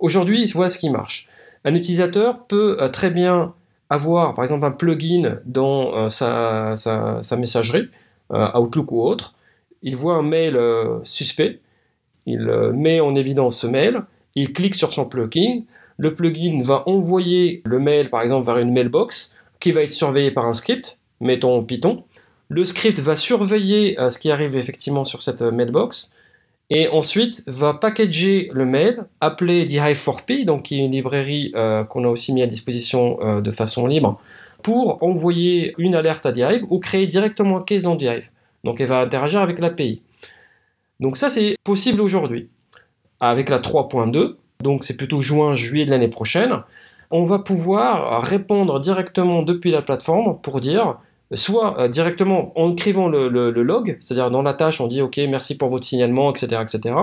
[0.00, 1.28] Aujourd'hui, voilà ce qui marche.
[1.64, 3.54] Un utilisateur peut très bien
[3.88, 7.88] avoir, par exemple, un plugin dans sa, sa, messagerie,
[8.30, 9.34] Outlook ou autre.
[9.82, 10.58] Il voit un mail
[11.04, 11.60] suspect,
[12.26, 14.02] il euh, met en évidence ce mail,
[14.34, 15.62] il clique sur son plugin,
[15.96, 20.30] le plugin va envoyer le mail par exemple vers une mailbox qui va être surveillée
[20.30, 22.04] par un script, mettons Python.
[22.48, 26.12] Le script va surveiller ce qui arrive effectivement sur cette mailbox
[26.70, 32.04] et ensuite va packager le mail, appeler dhive4p, donc qui est une librairie euh, qu'on
[32.04, 34.20] a aussi mis à disposition euh, de façon libre,
[34.62, 38.24] pour envoyer une alerte à Dhive ou créer directement un case dans Dhive.
[38.64, 40.00] Donc elle va interagir avec l'API.
[41.00, 42.48] Donc ça c'est possible aujourd'hui.
[43.20, 46.62] Avec la 3.2, donc c'est plutôt juin-juillet de l'année prochaine,
[47.10, 50.96] on va pouvoir répondre directement depuis la plateforme pour dire
[51.32, 55.56] soit euh, directement en écrivant le, log, c'est-à-dire dans la tâche, on dit OK, merci
[55.56, 56.94] pour votre signalement, etc., etc.,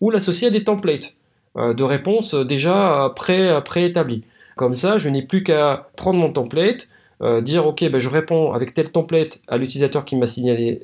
[0.00, 1.14] ou l'associer à des templates
[1.56, 4.24] euh, de réponse déjà pré, préétablis.
[4.56, 6.88] Comme ça, je n'ai plus qu'à prendre mon template,
[7.22, 10.80] euh, dire OK, ben, je réponds avec tel template à l'utilisateur qui m'a signalé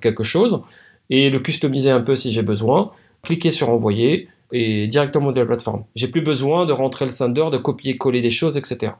[0.00, 0.62] quelque chose,
[1.10, 2.92] et le customiser un peu si j'ai besoin,
[3.22, 5.84] cliquer sur envoyer, et directement de la plateforme.
[5.94, 8.92] J'ai plus besoin de rentrer le sender, de copier-coller des choses, etc.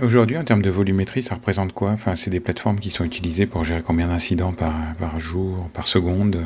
[0.00, 1.90] Aujourd'hui, en termes de volumétrie, ça représente quoi?
[1.90, 5.88] Enfin, C'est des plateformes qui sont utilisées pour gérer combien d'incidents par, par jour, par
[5.88, 6.36] seconde?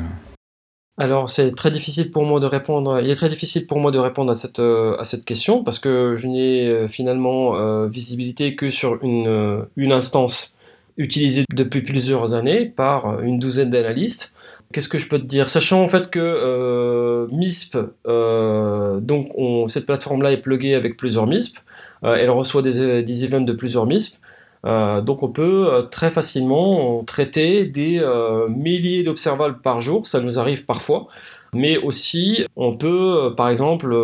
[0.97, 2.99] Alors c'est très difficile pour moi de répondre.
[3.01, 5.79] Il est très difficile pour moi de répondre à cette, euh, à cette question parce
[5.79, 10.55] que je n'ai euh, finalement euh, visibilité que sur une, une instance
[10.97, 14.32] utilisée depuis plusieurs années par une douzaine d'analystes.
[14.73, 15.49] Qu'est-ce que je peux te dire?
[15.49, 19.27] Sachant en fait que MISP, donc
[19.69, 21.57] cette plateforme-là est pluguée avec plusieurs MISP.
[22.03, 24.17] Euh, elle reçoit des, des, events de plusieurs MISP.
[24.65, 28.01] Euh, donc on peut euh, très facilement traiter des
[28.49, 31.07] milliers d'observables par jour, ça nous arrive parfois,
[31.53, 33.95] mais aussi on peut par exemple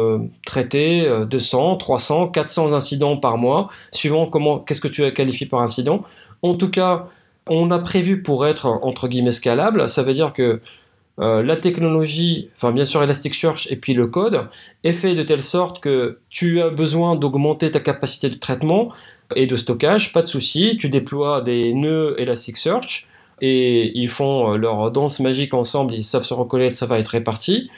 [0.45, 6.03] traiter 200, 300, 400 incidents par mois, suivant comment qu'est-ce que tu qualifié par incident.
[6.41, 7.07] En tout cas,
[7.49, 10.61] on a prévu pour être entre guillemets scalable, ça veut dire que
[11.19, 14.47] euh, la technologie, enfin bien sûr Elasticsearch et puis le code,
[14.83, 18.93] est fait de telle sorte que tu as besoin d'augmenter ta capacité de traitement
[19.35, 23.07] et de stockage, pas de souci, tu déploies des nœuds Elasticsearch
[23.41, 27.09] et ils font euh, leur danse magique ensemble, ils savent se reconnaître, ça va être
[27.09, 27.69] réparti.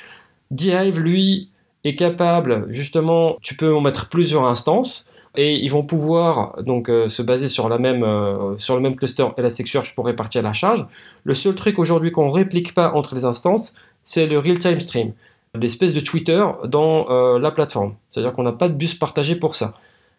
[0.52, 1.50] Dhive, lui,
[1.84, 7.08] est capable, justement, tu peux en mettre plusieurs instances, et ils vont pouvoir donc euh,
[7.08, 10.86] se baser sur, la même, euh, sur le même cluster Elasticsearch pour répartir la charge.
[11.24, 15.14] Le seul truc aujourd'hui qu'on réplique pas entre les instances, c'est le real-time stream,
[15.56, 17.96] l'espèce de Twitter dans euh, la plateforme.
[18.10, 19.76] C'est-à-dire qu'on n'a pas de bus partagé pour ça.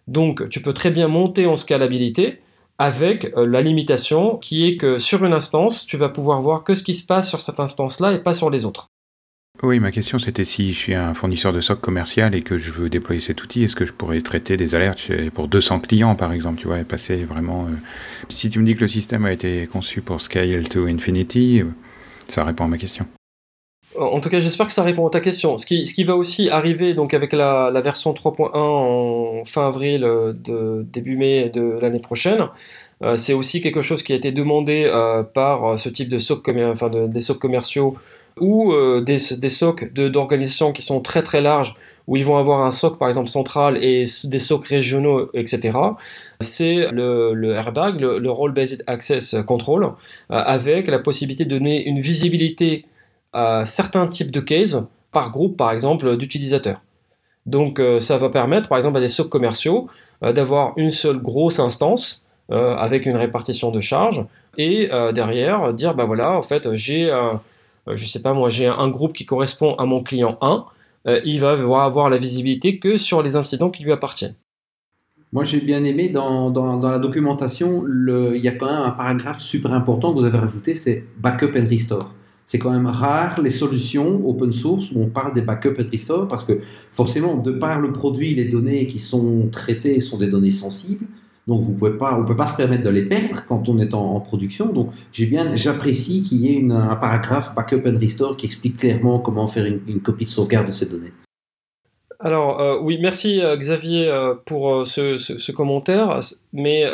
[0.08, 2.40] Donc tu peux très bien monter en scalabilité
[2.78, 6.82] avec la limitation qui est que sur une instance, tu vas pouvoir voir que ce
[6.82, 8.91] qui se passe sur cette instance-là et pas sur les autres.
[9.62, 12.72] Oui, ma question c'était si je suis un fournisseur de SOC commercial et que je
[12.72, 16.32] veux déployer cet outil, est-ce que je pourrais traiter des alertes pour 200 clients par
[16.32, 17.66] exemple, tu vois, et passer vraiment...
[17.66, 17.76] Euh,
[18.28, 21.66] si tu me dis que le système a été conçu pour scale to infinity, euh,
[22.26, 23.06] ça répond à ma question.
[23.96, 25.58] En tout cas, j'espère que ça répond à ta question.
[25.58, 31.16] Ce qui, va aussi arriver donc avec la, version 3.1 en fin avril, euh, début
[31.16, 32.48] mai de l'année prochaine,
[33.16, 34.88] c'est aussi quelque chose qui a été demandé
[35.34, 36.48] par ce type de SOC,
[37.20, 37.96] SOC commerciaux
[38.40, 42.64] ou euh, des, des SOC d'organisations qui sont très très larges, où ils vont avoir
[42.64, 45.78] un SOC par exemple central et des SOC régionaux, etc.
[46.40, 49.88] C'est le, le, airbag, le, Role Based Access Control, euh,
[50.28, 52.86] avec la possibilité de donner une visibilité
[53.32, 54.78] à certains types de cases
[55.12, 56.80] par groupe par exemple d'utilisateurs.
[57.46, 59.88] Donc euh, ça va permettre par exemple à des SOC commerciaux
[60.20, 64.24] d'avoir une seule grosse instance avec une répartition de charges
[64.56, 67.10] et derrière dire bah voilà en fait j'ai
[67.86, 70.64] je sais pas moi, j'ai un groupe qui correspond à mon client 1,
[71.08, 74.36] euh, il va avoir la visibilité que sur les incidents qui lui appartiennent.
[75.32, 78.90] Moi, j'ai bien aimé dans, dans, la documentation, le, il y a quand même un
[78.90, 82.14] paragraphe super important que vous avez rajouté, c'est backup and restore.
[82.44, 86.28] C'est quand même rare les solutions open source où on parle des backup and restore
[86.28, 90.50] parce que forcément, de par le produit, les données qui sont traitées sont des données
[90.50, 91.06] sensibles.
[91.48, 94.66] Donc vous on peut pas se permettre de les perdre quand on est en, production.
[94.66, 99.18] Donc j'ai bien, j'apprécie qu'il y ait un paragraphe backup and restore qui explique clairement
[99.18, 101.12] comment faire une, copie de sauvegarde de ces données.
[102.20, 106.20] Alors euh, oui, merci euh, Xavier euh, pour ce, commentaire,
[106.52, 106.84] mais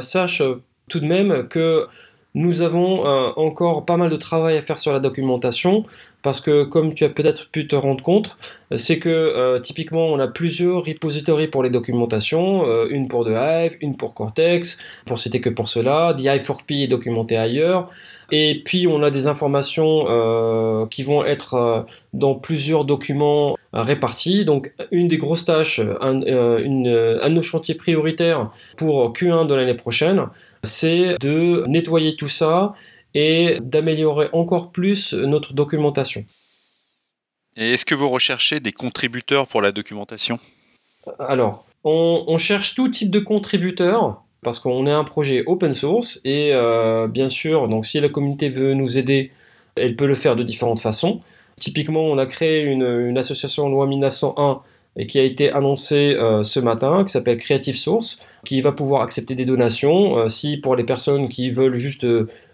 [0.00, 0.42] sache
[0.88, 1.86] tout de même que
[2.34, 3.04] nous avons
[3.36, 5.84] encore pas mal de travail à faire sur la documentation
[6.22, 8.36] parce que comme tu as peut-être pu te rendre compte,
[8.76, 13.32] c'est que euh, typiquement on a plusieurs repositories pour les documentations, euh, une pour The
[13.34, 17.90] Hive, une pour Cortex, pour citer que pour cela, The Hive 4P est documenté ailleurs,
[18.30, 24.44] et puis on a des informations euh, qui vont être dans plusieurs documents répartis.
[24.44, 26.88] Donc une des grosses tâches, un, une,
[27.20, 30.28] un de nos chantiers prioritaires pour Q1 de l'année prochaine,
[30.62, 32.74] c'est de nettoyer tout ça
[33.14, 36.24] et d'améliorer encore plus notre documentation.
[37.56, 40.38] Et est-ce que vous recherchez des contributeurs pour la documentation?
[41.18, 46.20] Alors, on, on cherche tout type de contributeurs parce qu'on est un projet open source
[46.24, 49.30] et euh, bien sûr, donc si la communauté veut nous aider,
[49.76, 51.20] elle peut le faire de différentes façons.
[51.60, 54.62] Typiquement, on a créé une, une association loi 1901
[54.96, 59.02] et qui a été annoncée euh, ce matin, qui s'appelle Creative Source, qui va pouvoir
[59.02, 62.04] accepter des donations, euh, si pour les personnes qui veulent juste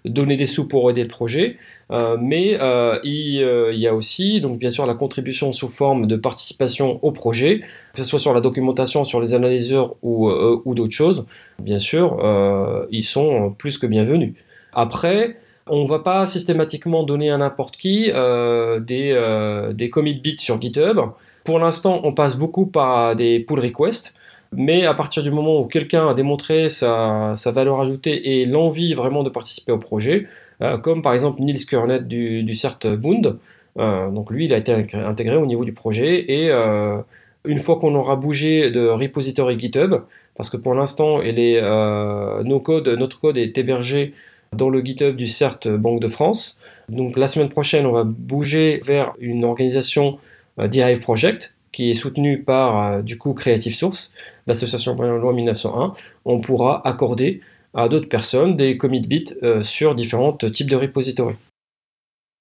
[0.04, 1.56] donner des sous pour aider le projet.
[1.90, 5.68] Euh, mais euh, il, euh, il y a aussi, donc bien sûr, la contribution sous
[5.68, 7.60] forme de participation au projet,
[7.94, 11.24] que ce soit sur la documentation, sur les analyseurs ou, ou d'autres choses.
[11.58, 12.18] Bien sûr,
[12.90, 14.34] ils sont plus que bienvenus.
[14.72, 15.36] Après,
[15.66, 21.00] on ne va pas systématiquement donner à n'importe qui des, des commit bits sur GitHub.
[21.44, 24.14] Pour l'instant, on passe beaucoup par des pull requests.
[24.52, 29.22] Mais à partir du moment où quelqu'un a démontré sa, valeur ajoutée et l'envie vraiment
[29.22, 30.26] de participer au projet,
[30.62, 33.38] euh, comme par exemple Niels Kurnet du, CERT Bund,
[33.78, 36.98] euh, donc lui il a été intégré- au niveau du projet et euh,
[37.44, 39.94] une fois qu'on aura bougé de repository GitHub,
[40.36, 41.20] parce que pour l'instant
[42.60, 44.14] codes, notre code est hébergé
[44.52, 48.80] dans le GitHub du CERT Banque de France, donc la semaine prochaine on va bouger
[48.84, 50.18] vers une organisation
[50.58, 50.66] euh,
[51.00, 54.10] Project qui est soutenue par du coup Creative Source
[54.48, 55.94] l'association loi 1901,
[56.24, 57.40] on pourra accorder
[57.74, 61.36] à d'autres personnes des commit bits euh, sur différents types de repositories.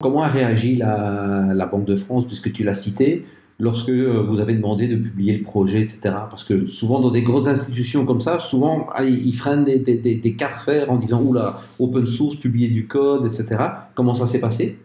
[0.01, 3.25] Comment a réagi la, Banque de France, puisque tu l'as cité,
[3.59, 5.99] lorsque euh, vous avez demandé de publier le projet, etc.
[6.29, 9.97] Parce que souvent, dans des grosses institutions comme ça, souvent, allez, ils freinent des, des,
[9.97, 13.63] des, des cas de fer en disant Oula, open source, publier du code, etc.
[13.95, 14.77] Comment ça s'est passé?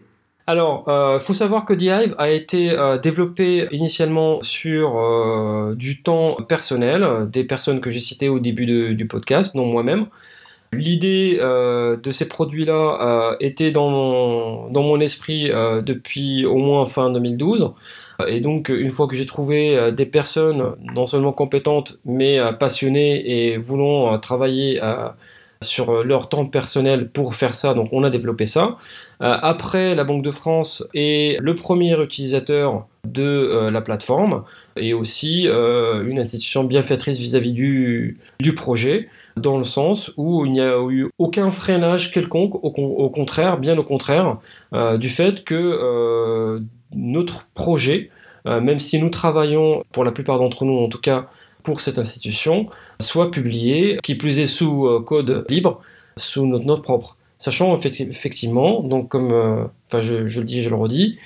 [0.45, 6.01] Alors, il euh, faut savoir que DHive a été euh, développé initialement sur euh, du
[6.01, 10.07] temps personnel, des personnes que j'ai citées au début du podcast, dont moi-même.
[10.73, 15.49] L'idée euh, de ces produits-là était dans mon, dans mon esprit
[15.83, 17.71] depuis au moins fin 2012.
[18.27, 23.57] Et donc, une fois que j'ai trouvé des personnes non seulement compétentes, mais passionnées et
[23.57, 25.07] voulant travailler euh,
[25.63, 28.77] sur leur temps personnel pour faire ça, donc on a développé ça.
[29.21, 34.43] Euh, après, la Banque de France est le premier utilisateur de euh, la plateforme
[34.75, 39.07] et aussi euh, une institution bienfaitrice vis-à-vis du, du projet,
[39.37, 43.57] dans le sens où il n'y a eu aucun freinage quelconque, au, con- au contraire,
[43.57, 44.37] bien au contraire,
[44.73, 46.59] euh, du fait que euh,
[46.95, 48.09] notre projet,
[48.45, 51.29] euh, même si nous travaillons, pour la plupart d'entre nous en tout cas,
[51.63, 52.67] pour cette institution,
[52.99, 55.81] soit publié, qui plus est sous euh, code libre,
[56.17, 57.17] sous notre note propre.
[57.39, 61.17] Sachant effecti- effectivement, donc comme euh, enfin je, le dis et je le redis,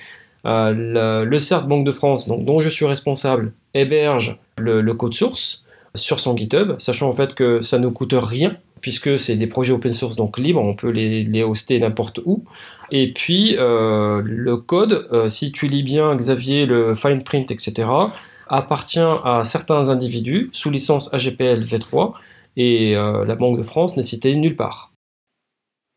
[0.46, 5.64] euh, le, CERT Banque de France, donc, dont je suis responsable, héberge le, code source
[5.94, 9.72] sur son GitHub, sachant en fait que ça ne coûte rien, puisque c'est des projets
[9.72, 12.44] open source donc libres, on peut les, les hoster n'importe où.
[12.90, 17.86] Et puis le code, si tu lis bien Xavier, le fine print, etc.,
[18.48, 22.12] appartient à certains individus sous licence AGPL V3
[22.56, 24.92] et euh, la Banque de France n'est citée nulle part.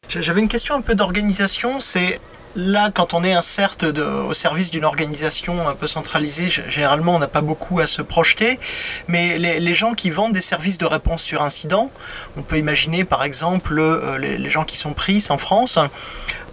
[0.09, 1.79] J'avais une question un peu d'organisation.
[1.79, 2.19] C'est
[2.55, 7.27] là, quand on est de- au service d'une organisation un peu centralisée, généralement, on n'a
[7.27, 8.59] pas beaucoup à se projeter.
[9.07, 11.89] Mais les, les gens qui vendent des services de réponse sur incident,
[12.35, 15.79] on peut imaginer par exemple euh, les, les gens qui sont pris en France,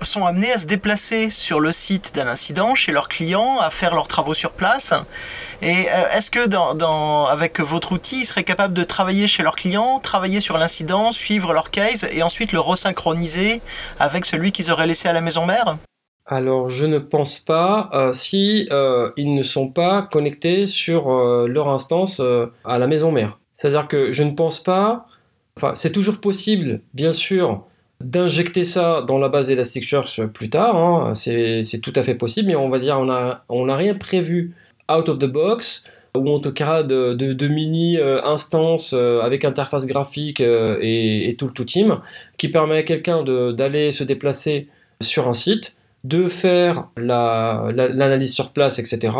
[0.02, 3.94] sont amenés à se déplacer sur le site d'un incident chez leurs clients, à faire
[3.94, 4.94] leurs travaux sur place.
[5.60, 6.38] Et euh, est-ce que
[7.30, 11.52] avec votre outil, ils seraient capables de travailler chez leurs clients, travailler sur l'incident, suivre
[11.52, 13.60] leur case et ensuite le resynchroniser
[13.98, 15.78] avec celui qu'ils auraient laissé à la maison mère?
[16.28, 21.46] Alors je ne pense pas euh, si euh, ils ne sont pas connectés sur euh,
[21.48, 22.20] leur instance
[22.64, 23.38] à la maison mère.
[23.54, 25.06] C'est-à-dire que je ne pense pas,
[25.56, 27.64] enfin c'est toujours possible, bien sûr,
[28.00, 32.56] d'injecter ça dans la base Elasticsearch plus tard, hein, c'est tout à fait possible, mais
[32.56, 32.98] on va dire
[33.48, 34.54] on n'a rien prévu
[34.90, 35.84] out of the box
[36.16, 41.46] ou en tout cas de, mini euh, instances euh, avec interface graphique euh, et, tout
[41.46, 42.00] le tout team
[42.38, 43.22] qui permet à quelqu'un
[43.52, 44.68] d'aller se déplacer
[45.02, 49.14] sur un site, de faire la- la- l'analyse sur place, etc.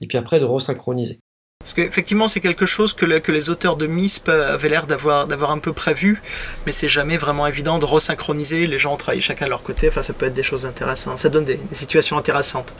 [0.00, 1.18] Et puis après de resynchroniser.
[1.60, 5.58] Parce qu'effectivement, c'est quelque chose que, que les auteurs de MISP avaient l'air d'avoir un
[5.60, 6.20] peu prévu,
[6.66, 8.66] mais c'est jamais vraiment évident de resynchroniser.
[8.66, 9.86] Les gens travaillent chacun de leur côté.
[9.86, 11.18] Enfin, ça peut être des choses intéressantes.
[11.18, 12.74] Ça donne des situations intéressantes.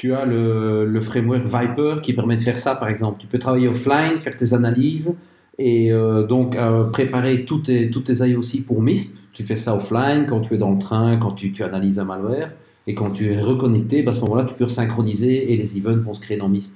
[0.00, 3.20] Tu as le, le framework Viper qui permet de faire ça, par exemple.
[3.20, 5.18] Tu peux travailler offline, faire tes analyses
[5.58, 9.18] et euh, donc euh, préparer tous tes, tous tes IOC pour MISP.
[9.34, 12.04] Tu fais ça offline quand tu es dans le train, quand tu, tu analyses un
[12.04, 12.50] malware.
[12.86, 16.02] Et quand tu es reconnecté, bah, à ce moment-là, tu peux synchroniser et les events
[16.02, 16.72] vont se créer dans MISP.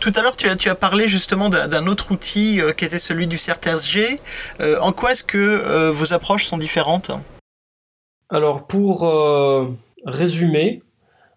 [0.00, 3.00] Tout à l'heure, tu as, tu as parlé justement d'un autre outil euh, qui était
[3.00, 4.16] celui du CERT-SG.
[4.60, 7.10] Euh, en quoi est-ce que euh, vos approches sont différentes?
[8.30, 9.66] Alors pour euh,
[10.06, 10.84] résumer,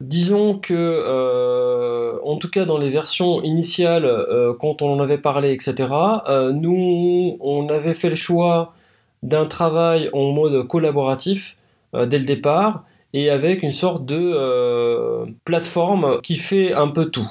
[0.01, 5.17] Disons que, euh, en tout cas dans les versions initiales, euh, quand on en avait
[5.17, 5.75] parlé, etc.,
[6.27, 8.73] euh, nous, on avait fait le choix
[9.23, 11.57] d'un travail en mode collaboratif
[11.93, 12.83] dès le départ
[13.13, 17.27] et avec une sorte de plateforme qui fait un peu tout.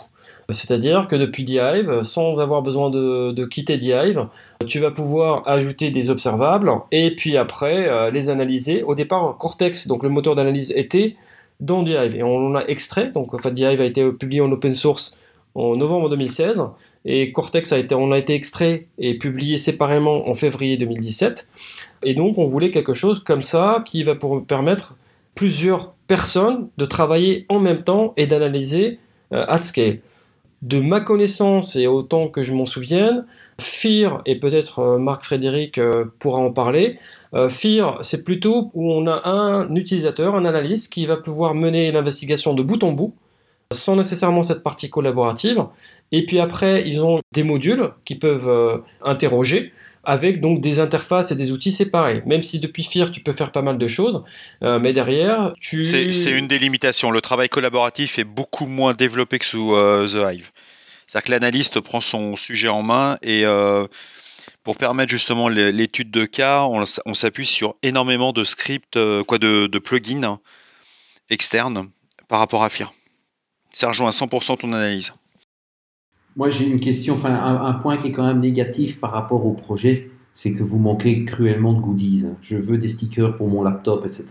[0.48, 4.26] C'est-à-dire que depuis DIve, sans avoir besoin de, de, quitter DIve,
[4.66, 8.82] tu vas pouvoir ajouter des observables et puis après les analyser.
[8.82, 11.16] Au départ, Cortex, donc le moteur d'analyse était
[11.60, 12.14] dans DIve.
[12.14, 15.16] Et on en a extrait, donc en fait, DIve a été publié en open source
[15.54, 16.64] en novembre 2016,
[17.04, 21.48] et Cortex a été, on a été extrait et publié séparément en février 2017.
[22.02, 24.94] Et donc on voulait quelque chose comme ça qui va pour permettre
[25.34, 28.98] plusieurs personnes de travailler en même temps et d'analyser
[29.32, 29.98] euh, at scale.
[30.62, 33.26] De ma connaissance et autant que je m'en souvienne,
[33.60, 36.98] FIR, et peut-être euh, Marc Frédéric euh, pourra en parler,
[37.34, 41.90] euh, FIR, c'est plutôt où on a un utilisateur, un analyste qui va pouvoir mener
[41.90, 43.14] l'investigation de bout en bout,
[43.72, 45.64] sans nécessairement cette partie collaborative.
[46.12, 49.72] Et puis après, ils ont des modules qui peuvent euh, interroger
[50.04, 52.22] avec donc des interfaces et des outils séparés.
[52.26, 54.22] Même si depuis FIR, tu peux faire pas mal de choses,
[54.62, 55.82] euh, mais derrière, tu...
[55.82, 57.10] C'est une des limitations.
[57.10, 60.50] Le travail collaboratif est beaucoup moins développé que sous The Hive.
[61.06, 63.44] C'est-à-dire que l'analyste prend son sujet en main et
[64.64, 69.78] pour permettre justement l'étude de cas, on, s'appuie sur énormément de scripts, euh, quoi, de,
[69.78, 70.40] plugins
[71.30, 71.90] externes
[72.28, 72.92] par rapport à FIR.
[73.70, 75.12] Ça rejoint à 100% ton analyse.
[76.36, 79.52] Moi, j'ai une question, enfin, un, point qui est quand même négatif par rapport au
[79.52, 82.26] projet, c'est que vous manquez cruellement de goodies.
[82.40, 84.24] Je veux des stickers pour mon laptop, etc.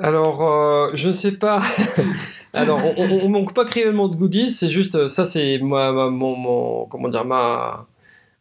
[0.00, 1.62] Alors, euh, je ne sais pas.
[2.52, 7.24] Alors, on, ne manque pas cruellement de goodies, c'est juste, ça, c'est mon, comment dire,
[7.26, 7.86] ma,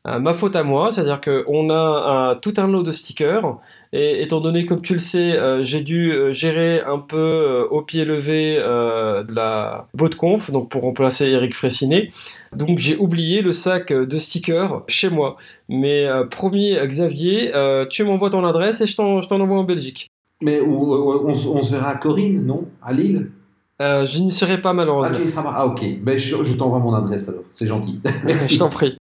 [0.08, 3.58] euh, ma faute à moi, c'est-à-dire qu'on a tout un lot de stickers,
[3.92, 7.82] et étant donné, comme tu le sais, euh, j'ai dû euh, gérer un peu au
[7.82, 9.88] pied levé la
[10.18, 12.12] conf, donc pour remplacer Eric Fressinet,
[12.56, 15.38] donc j'ai oublié le sac de stickers chez moi.
[15.70, 17.52] Mais promis, Xavier,
[17.90, 20.10] tu m'envoies ton adresse et je t'en envoie en Belgique.
[20.42, 22.66] Mais on, se verra à Corinne, non?
[22.84, 23.32] À Lille?
[23.80, 25.18] Je n'y serai pas malheureusement.
[25.38, 28.00] Ah, ah ok, ben, je, je t'envoie mon adresse alors, c'est gentil.
[28.50, 28.98] je t'en prie.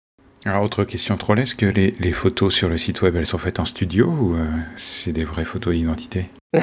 [0.45, 3.59] Alors, autre question troll, est-ce que les, photos sur le site web, elles sont faites
[3.59, 6.27] en studio ou euh, c'est des vraies photos d'identité?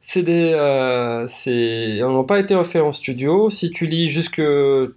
[0.00, 0.52] C'est des...
[0.54, 1.98] Euh, c'est...
[2.00, 3.50] n'ont pas été faites en studio.
[3.50, 4.40] Si tu lis jusque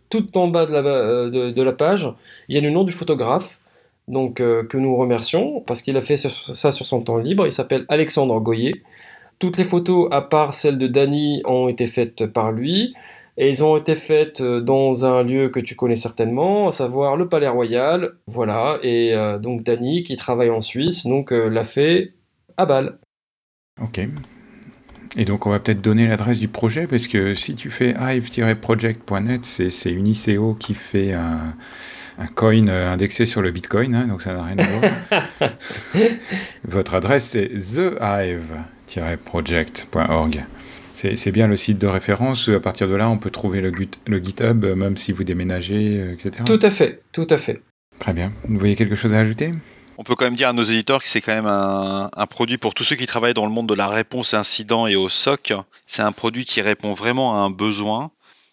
[0.10, 2.10] tout en bas de la, euh, de, la page,
[2.48, 3.60] il y a le nom du photographe,
[4.08, 7.46] donc que nous remercions, parce qu'il a fait ça sur son temps libre.
[7.46, 8.84] Il s'appelle Alexandre Goyer.
[9.38, 12.94] Toutes les photos, à part celles de Dany, ont été faites par lui.
[13.38, 17.16] Et ils ont été faites euh, dans un lieu que tu connais certainement, à savoir
[17.16, 18.16] le Palais Royal.
[18.28, 22.14] Voilà, et euh, donc Dany, qui travaille en Suisse, donc euh, l'a fait
[22.58, 23.00] à Bâle.
[23.82, 24.02] Ok.
[25.18, 29.44] Et donc on va peut-être donner l'adresse du projet, parce que si tu fais hive-project.net,
[29.46, 31.54] c'est une ICO qui fait un,
[32.36, 34.84] coin indexé sur le Bitcoin, hein, donc ça n'a rien à voir.
[36.64, 37.50] Votre adresse c'est
[38.88, 40.46] thehive-project.org.
[41.16, 42.50] C'est bien le site de référence.
[42.50, 43.72] À partir de là, on peut trouver le,
[44.24, 46.44] GitHub, même si vous déménagez, euh, etc.
[46.46, 47.62] Tout à fait, tout à fait.
[48.00, 48.32] Très bien.
[48.48, 49.52] Vous voyez quelque chose à ajouter?
[49.98, 52.74] On peut quand même dire à nos éditeurs que c'est quand même un, produit pour
[52.74, 55.54] tous ceux qui travaillent dans le monde de la réponse à incident et au SOC.
[55.86, 58.10] C'est un produit qui répond vraiment à un besoin,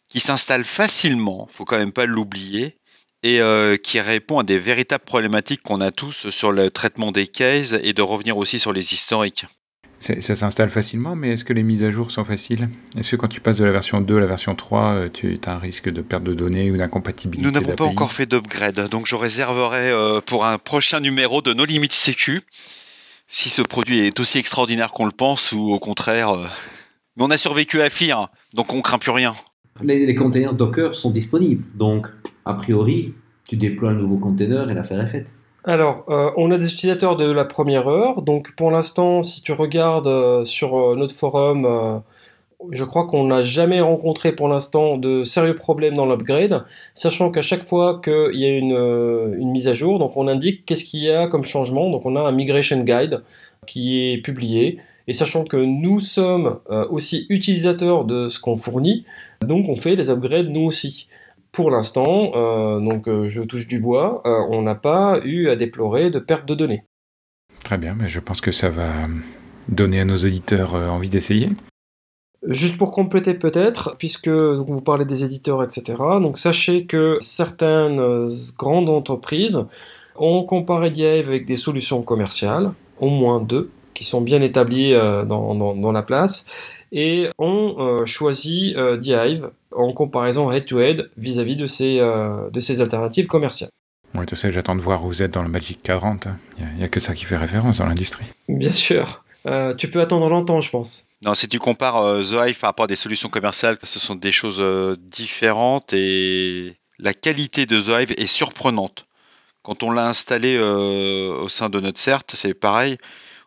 [0.09, 2.77] qui s'installe facilement, faut quand même pas l'oublier,
[3.23, 7.27] et euh, qui répond à des véritables problématiques qu'on a tous sur le traitement des
[7.27, 9.47] cases et de revenir aussi sur les historiques.
[10.01, 12.69] Ça s'installe facilement, mais est-ce que les mises à jour sont faciles?
[12.97, 15.39] Est-ce que quand tu passes de la version 2 à la version 3, euh, tu
[15.45, 18.89] as un risque de perte de données ou d'incompatibilité Nous n'avons pas encore fait d'upgrade,
[18.91, 22.43] donc je réserverai euh, pour un prochain numéro de No Limits Sécu,
[23.27, 26.31] si ce produit est aussi extraordinaire qu'on le pense, ou au contraire...
[26.31, 26.47] Euh,
[27.17, 29.35] mais on a survécu à FIR, donc on craint plus rien.
[29.83, 32.07] Les, les containers Docker sont disponibles, donc
[32.45, 33.15] a priori,
[33.49, 35.35] tu déploies un nouveau container et l'affaire est faite.
[35.65, 38.23] Alors, euh, on a des utilisateurs de la première heure.
[38.23, 42.03] Donc, pour l'instant, si tu regardes euh, sur euh, notre forum,
[42.71, 47.43] je crois qu'on n'a jamais rencontré pour l'instant de sérieux problèmes dans l'upgrade, sachant qu'à
[47.43, 51.11] chaque fois qu'il y a une, mise à jour, donc on indique qu'est-ce qu'il y
[51.11, 51.91] a comme changement.
[51.91, 53.23] Donc, on a un migration guide
[53.67, 54.79] qui est publié.
[55.09, 56.59] Et sachant que nous sommes
[56.91, 59.05] aussi utilisateurs de ce qu'on fournit,
[59.41, 61.09] donc on fait les upgrades nous aussi
[61.59, 65.57] pour l'instant, euh, donc euh, je touche du bois, euh, on n'a pas eu à
[65.57, 66.85] déplorer de perte de données.
[67.65, 68.87] Très bien, mais je pense que ça va
[69.69, 71.49] donner à nos auditeurs envie d'essayer.
[72.47, 75.99] Juste pour compléter peut-être, puisque vous parlez des éditeurs, etc.
[76.23, 79.67] Donc sachez que certaines grandes entreprises
[80.15, 85.57] ont comparé Dive avec des solutions commerciales, au moins deux, qui sont bien établies dans,
[85.57, 86.47] dans, la place,
[86.93, 93.71] et on choisit D-Hive en comparaison head-to-head vis-à-vis de ces, de ces alternatives commerciales.
[94.15, 96.29] Oui, tu sais, j'attends de voir où vous êtes dans le Magic 40.
[96.59, 98.25] Il n'y a, que ça qui fait référence dans l'industrie.
[98.49, 99.25] Bien sûr.
[99.77, 101.09] tu peux attendre longtemps, je pense.
[101.25, 104.33] Non, si tu compares The Hive par rapport à des solutions commerciales, ce sont des
[104.33, 104.63] choses
[105.11, 109.07] différentes et la qualité de The Hive est surprenante.
[109.63, 112.97] Quand on l'a installé euh, au sein de notre CERT, c'est pareil.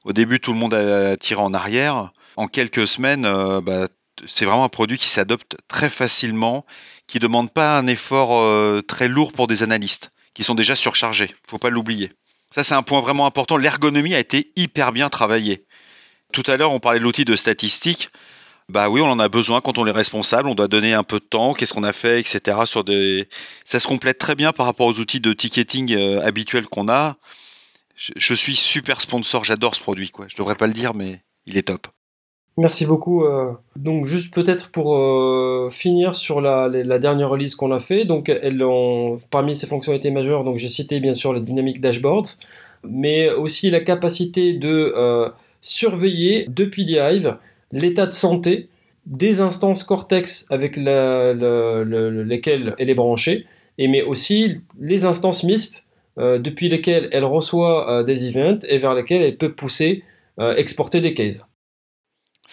[0.04, 2.12] Au début, tout le monde a tiré en arrière.
[2.38, 3.88] En quelques semaines, euh, bah,
[4.26, 6.66] c'est vraiment un produit qui s'adopte très facilement,
[7.08, 10.76] qui ne demande pas un effort euh, très lourd pour des analystes, qui sont déjà
[10.76, 11.28] surchargés.
[11.30, 12.12] Il ne faut pas l'oublier.
[12.52, 13.58] Ça, c'est un point vraiment important.
[13.58, 15.66] L'ergonomie a été hyper bien travaillée.
[16.32, 18.10] Tout à l'heure, on parlait de l'outil de statistique.
[18.70, 21.20] Bah oui, on en a besoin quand on est responsable, on doit donner un peu
[21.20, 22.60] de temps, qu'est-ce qu'on a fait, etc.
[22.66, 23.28] Sur des...
[23.66, 27.18] Ça se complète très bien par rapport aux outils de ticketing euh, habituels qu'on a.
[27.96, 30.12] Je, suis super sponsor, j'adore ce produit.
[30.28, 31.88] Je devrais pas le dire, mais il est top.
[32.58, 33.24] Merci beaucoup.
[33.24, 33.54] Euh.
[33.76, 38.32] donc juste peut-être pour euh, finir sur la, dernière release qu'on a fait, donc
[39.30, 42.38] parmi ces fonctionnalités majeures, donc j'ai cité bien sûr le Dynamic Dashboards,
[42.84, 44.94] mais aussi la capacité de
[45.62, 47.38] surveiller depuis Hive
[47.72, 48.68] l'état de santé
[49.06, 53.46] des instances Cortex avec lesquelles elle est branchée,
[53.78, 55.76] et mais aussi les instances MISP
[56.18, 60.04] euh, depuis lesquelles elle reçoit euh, des events et vers lesquelles elle peut pousser,
[60.40, 61.46] euh, exporter des cases.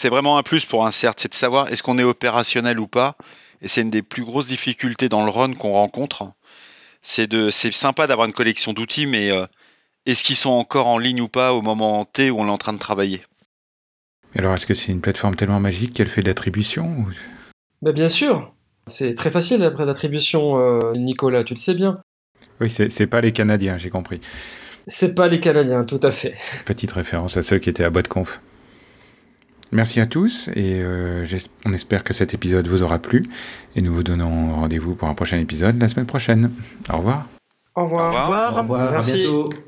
[0.00, 2.86] C'est vraiment un plus pour un CERT, c'est de savoir est-ce qu'on est opérationnel ou
[2.86, 3.16] pas,
[3.60, 6.30] et c'est une des plus grosses difficultés dans le run qu'on rencontre.
[7.02, 9.32] C'est sympa d'avoir une collection d'outils, mais
[10.06, 12.58] est-ce qu'ils sont encore en ligne ou pas au moment T où on est en
[12.58, 13.22] train de travailler?
[14.36, 17.04] Alors, est-ce que c'est une plateforme tellement magique qu'elle fait d'attribution
[17.82, 18.54] bah, Bien sûr.
[18.86, 21.98] C'est très facile après l'attribution, euh, Nicolas, tu le sais bien.
[22.60, 24.20] Oui, c'est pas les Canadiens, j'ai compris.
[24.86, 26.36] C'est pas les Canadiens, tout à fait.
[26.66, 28.40] Petite référence à ceux qui étaient à boîte conf.
[29.70, 31.26] Merci à tous et euh,
[31.66, 33.24] on espère que cet épisode vous aura plu
[33.76, 36.50] et nous vous donnons rendez-vous pour un prochain épisode la semaine prochaine.
[36.90, 37.26] Au revoir.
[37.74, 38.14] Au revoir.
[38.14, 38.56] Au revoir.
[38.56, 38.92] Au revoir.
[38.92, 39.12] Merci.
[39.12, 39.67] À bientôt.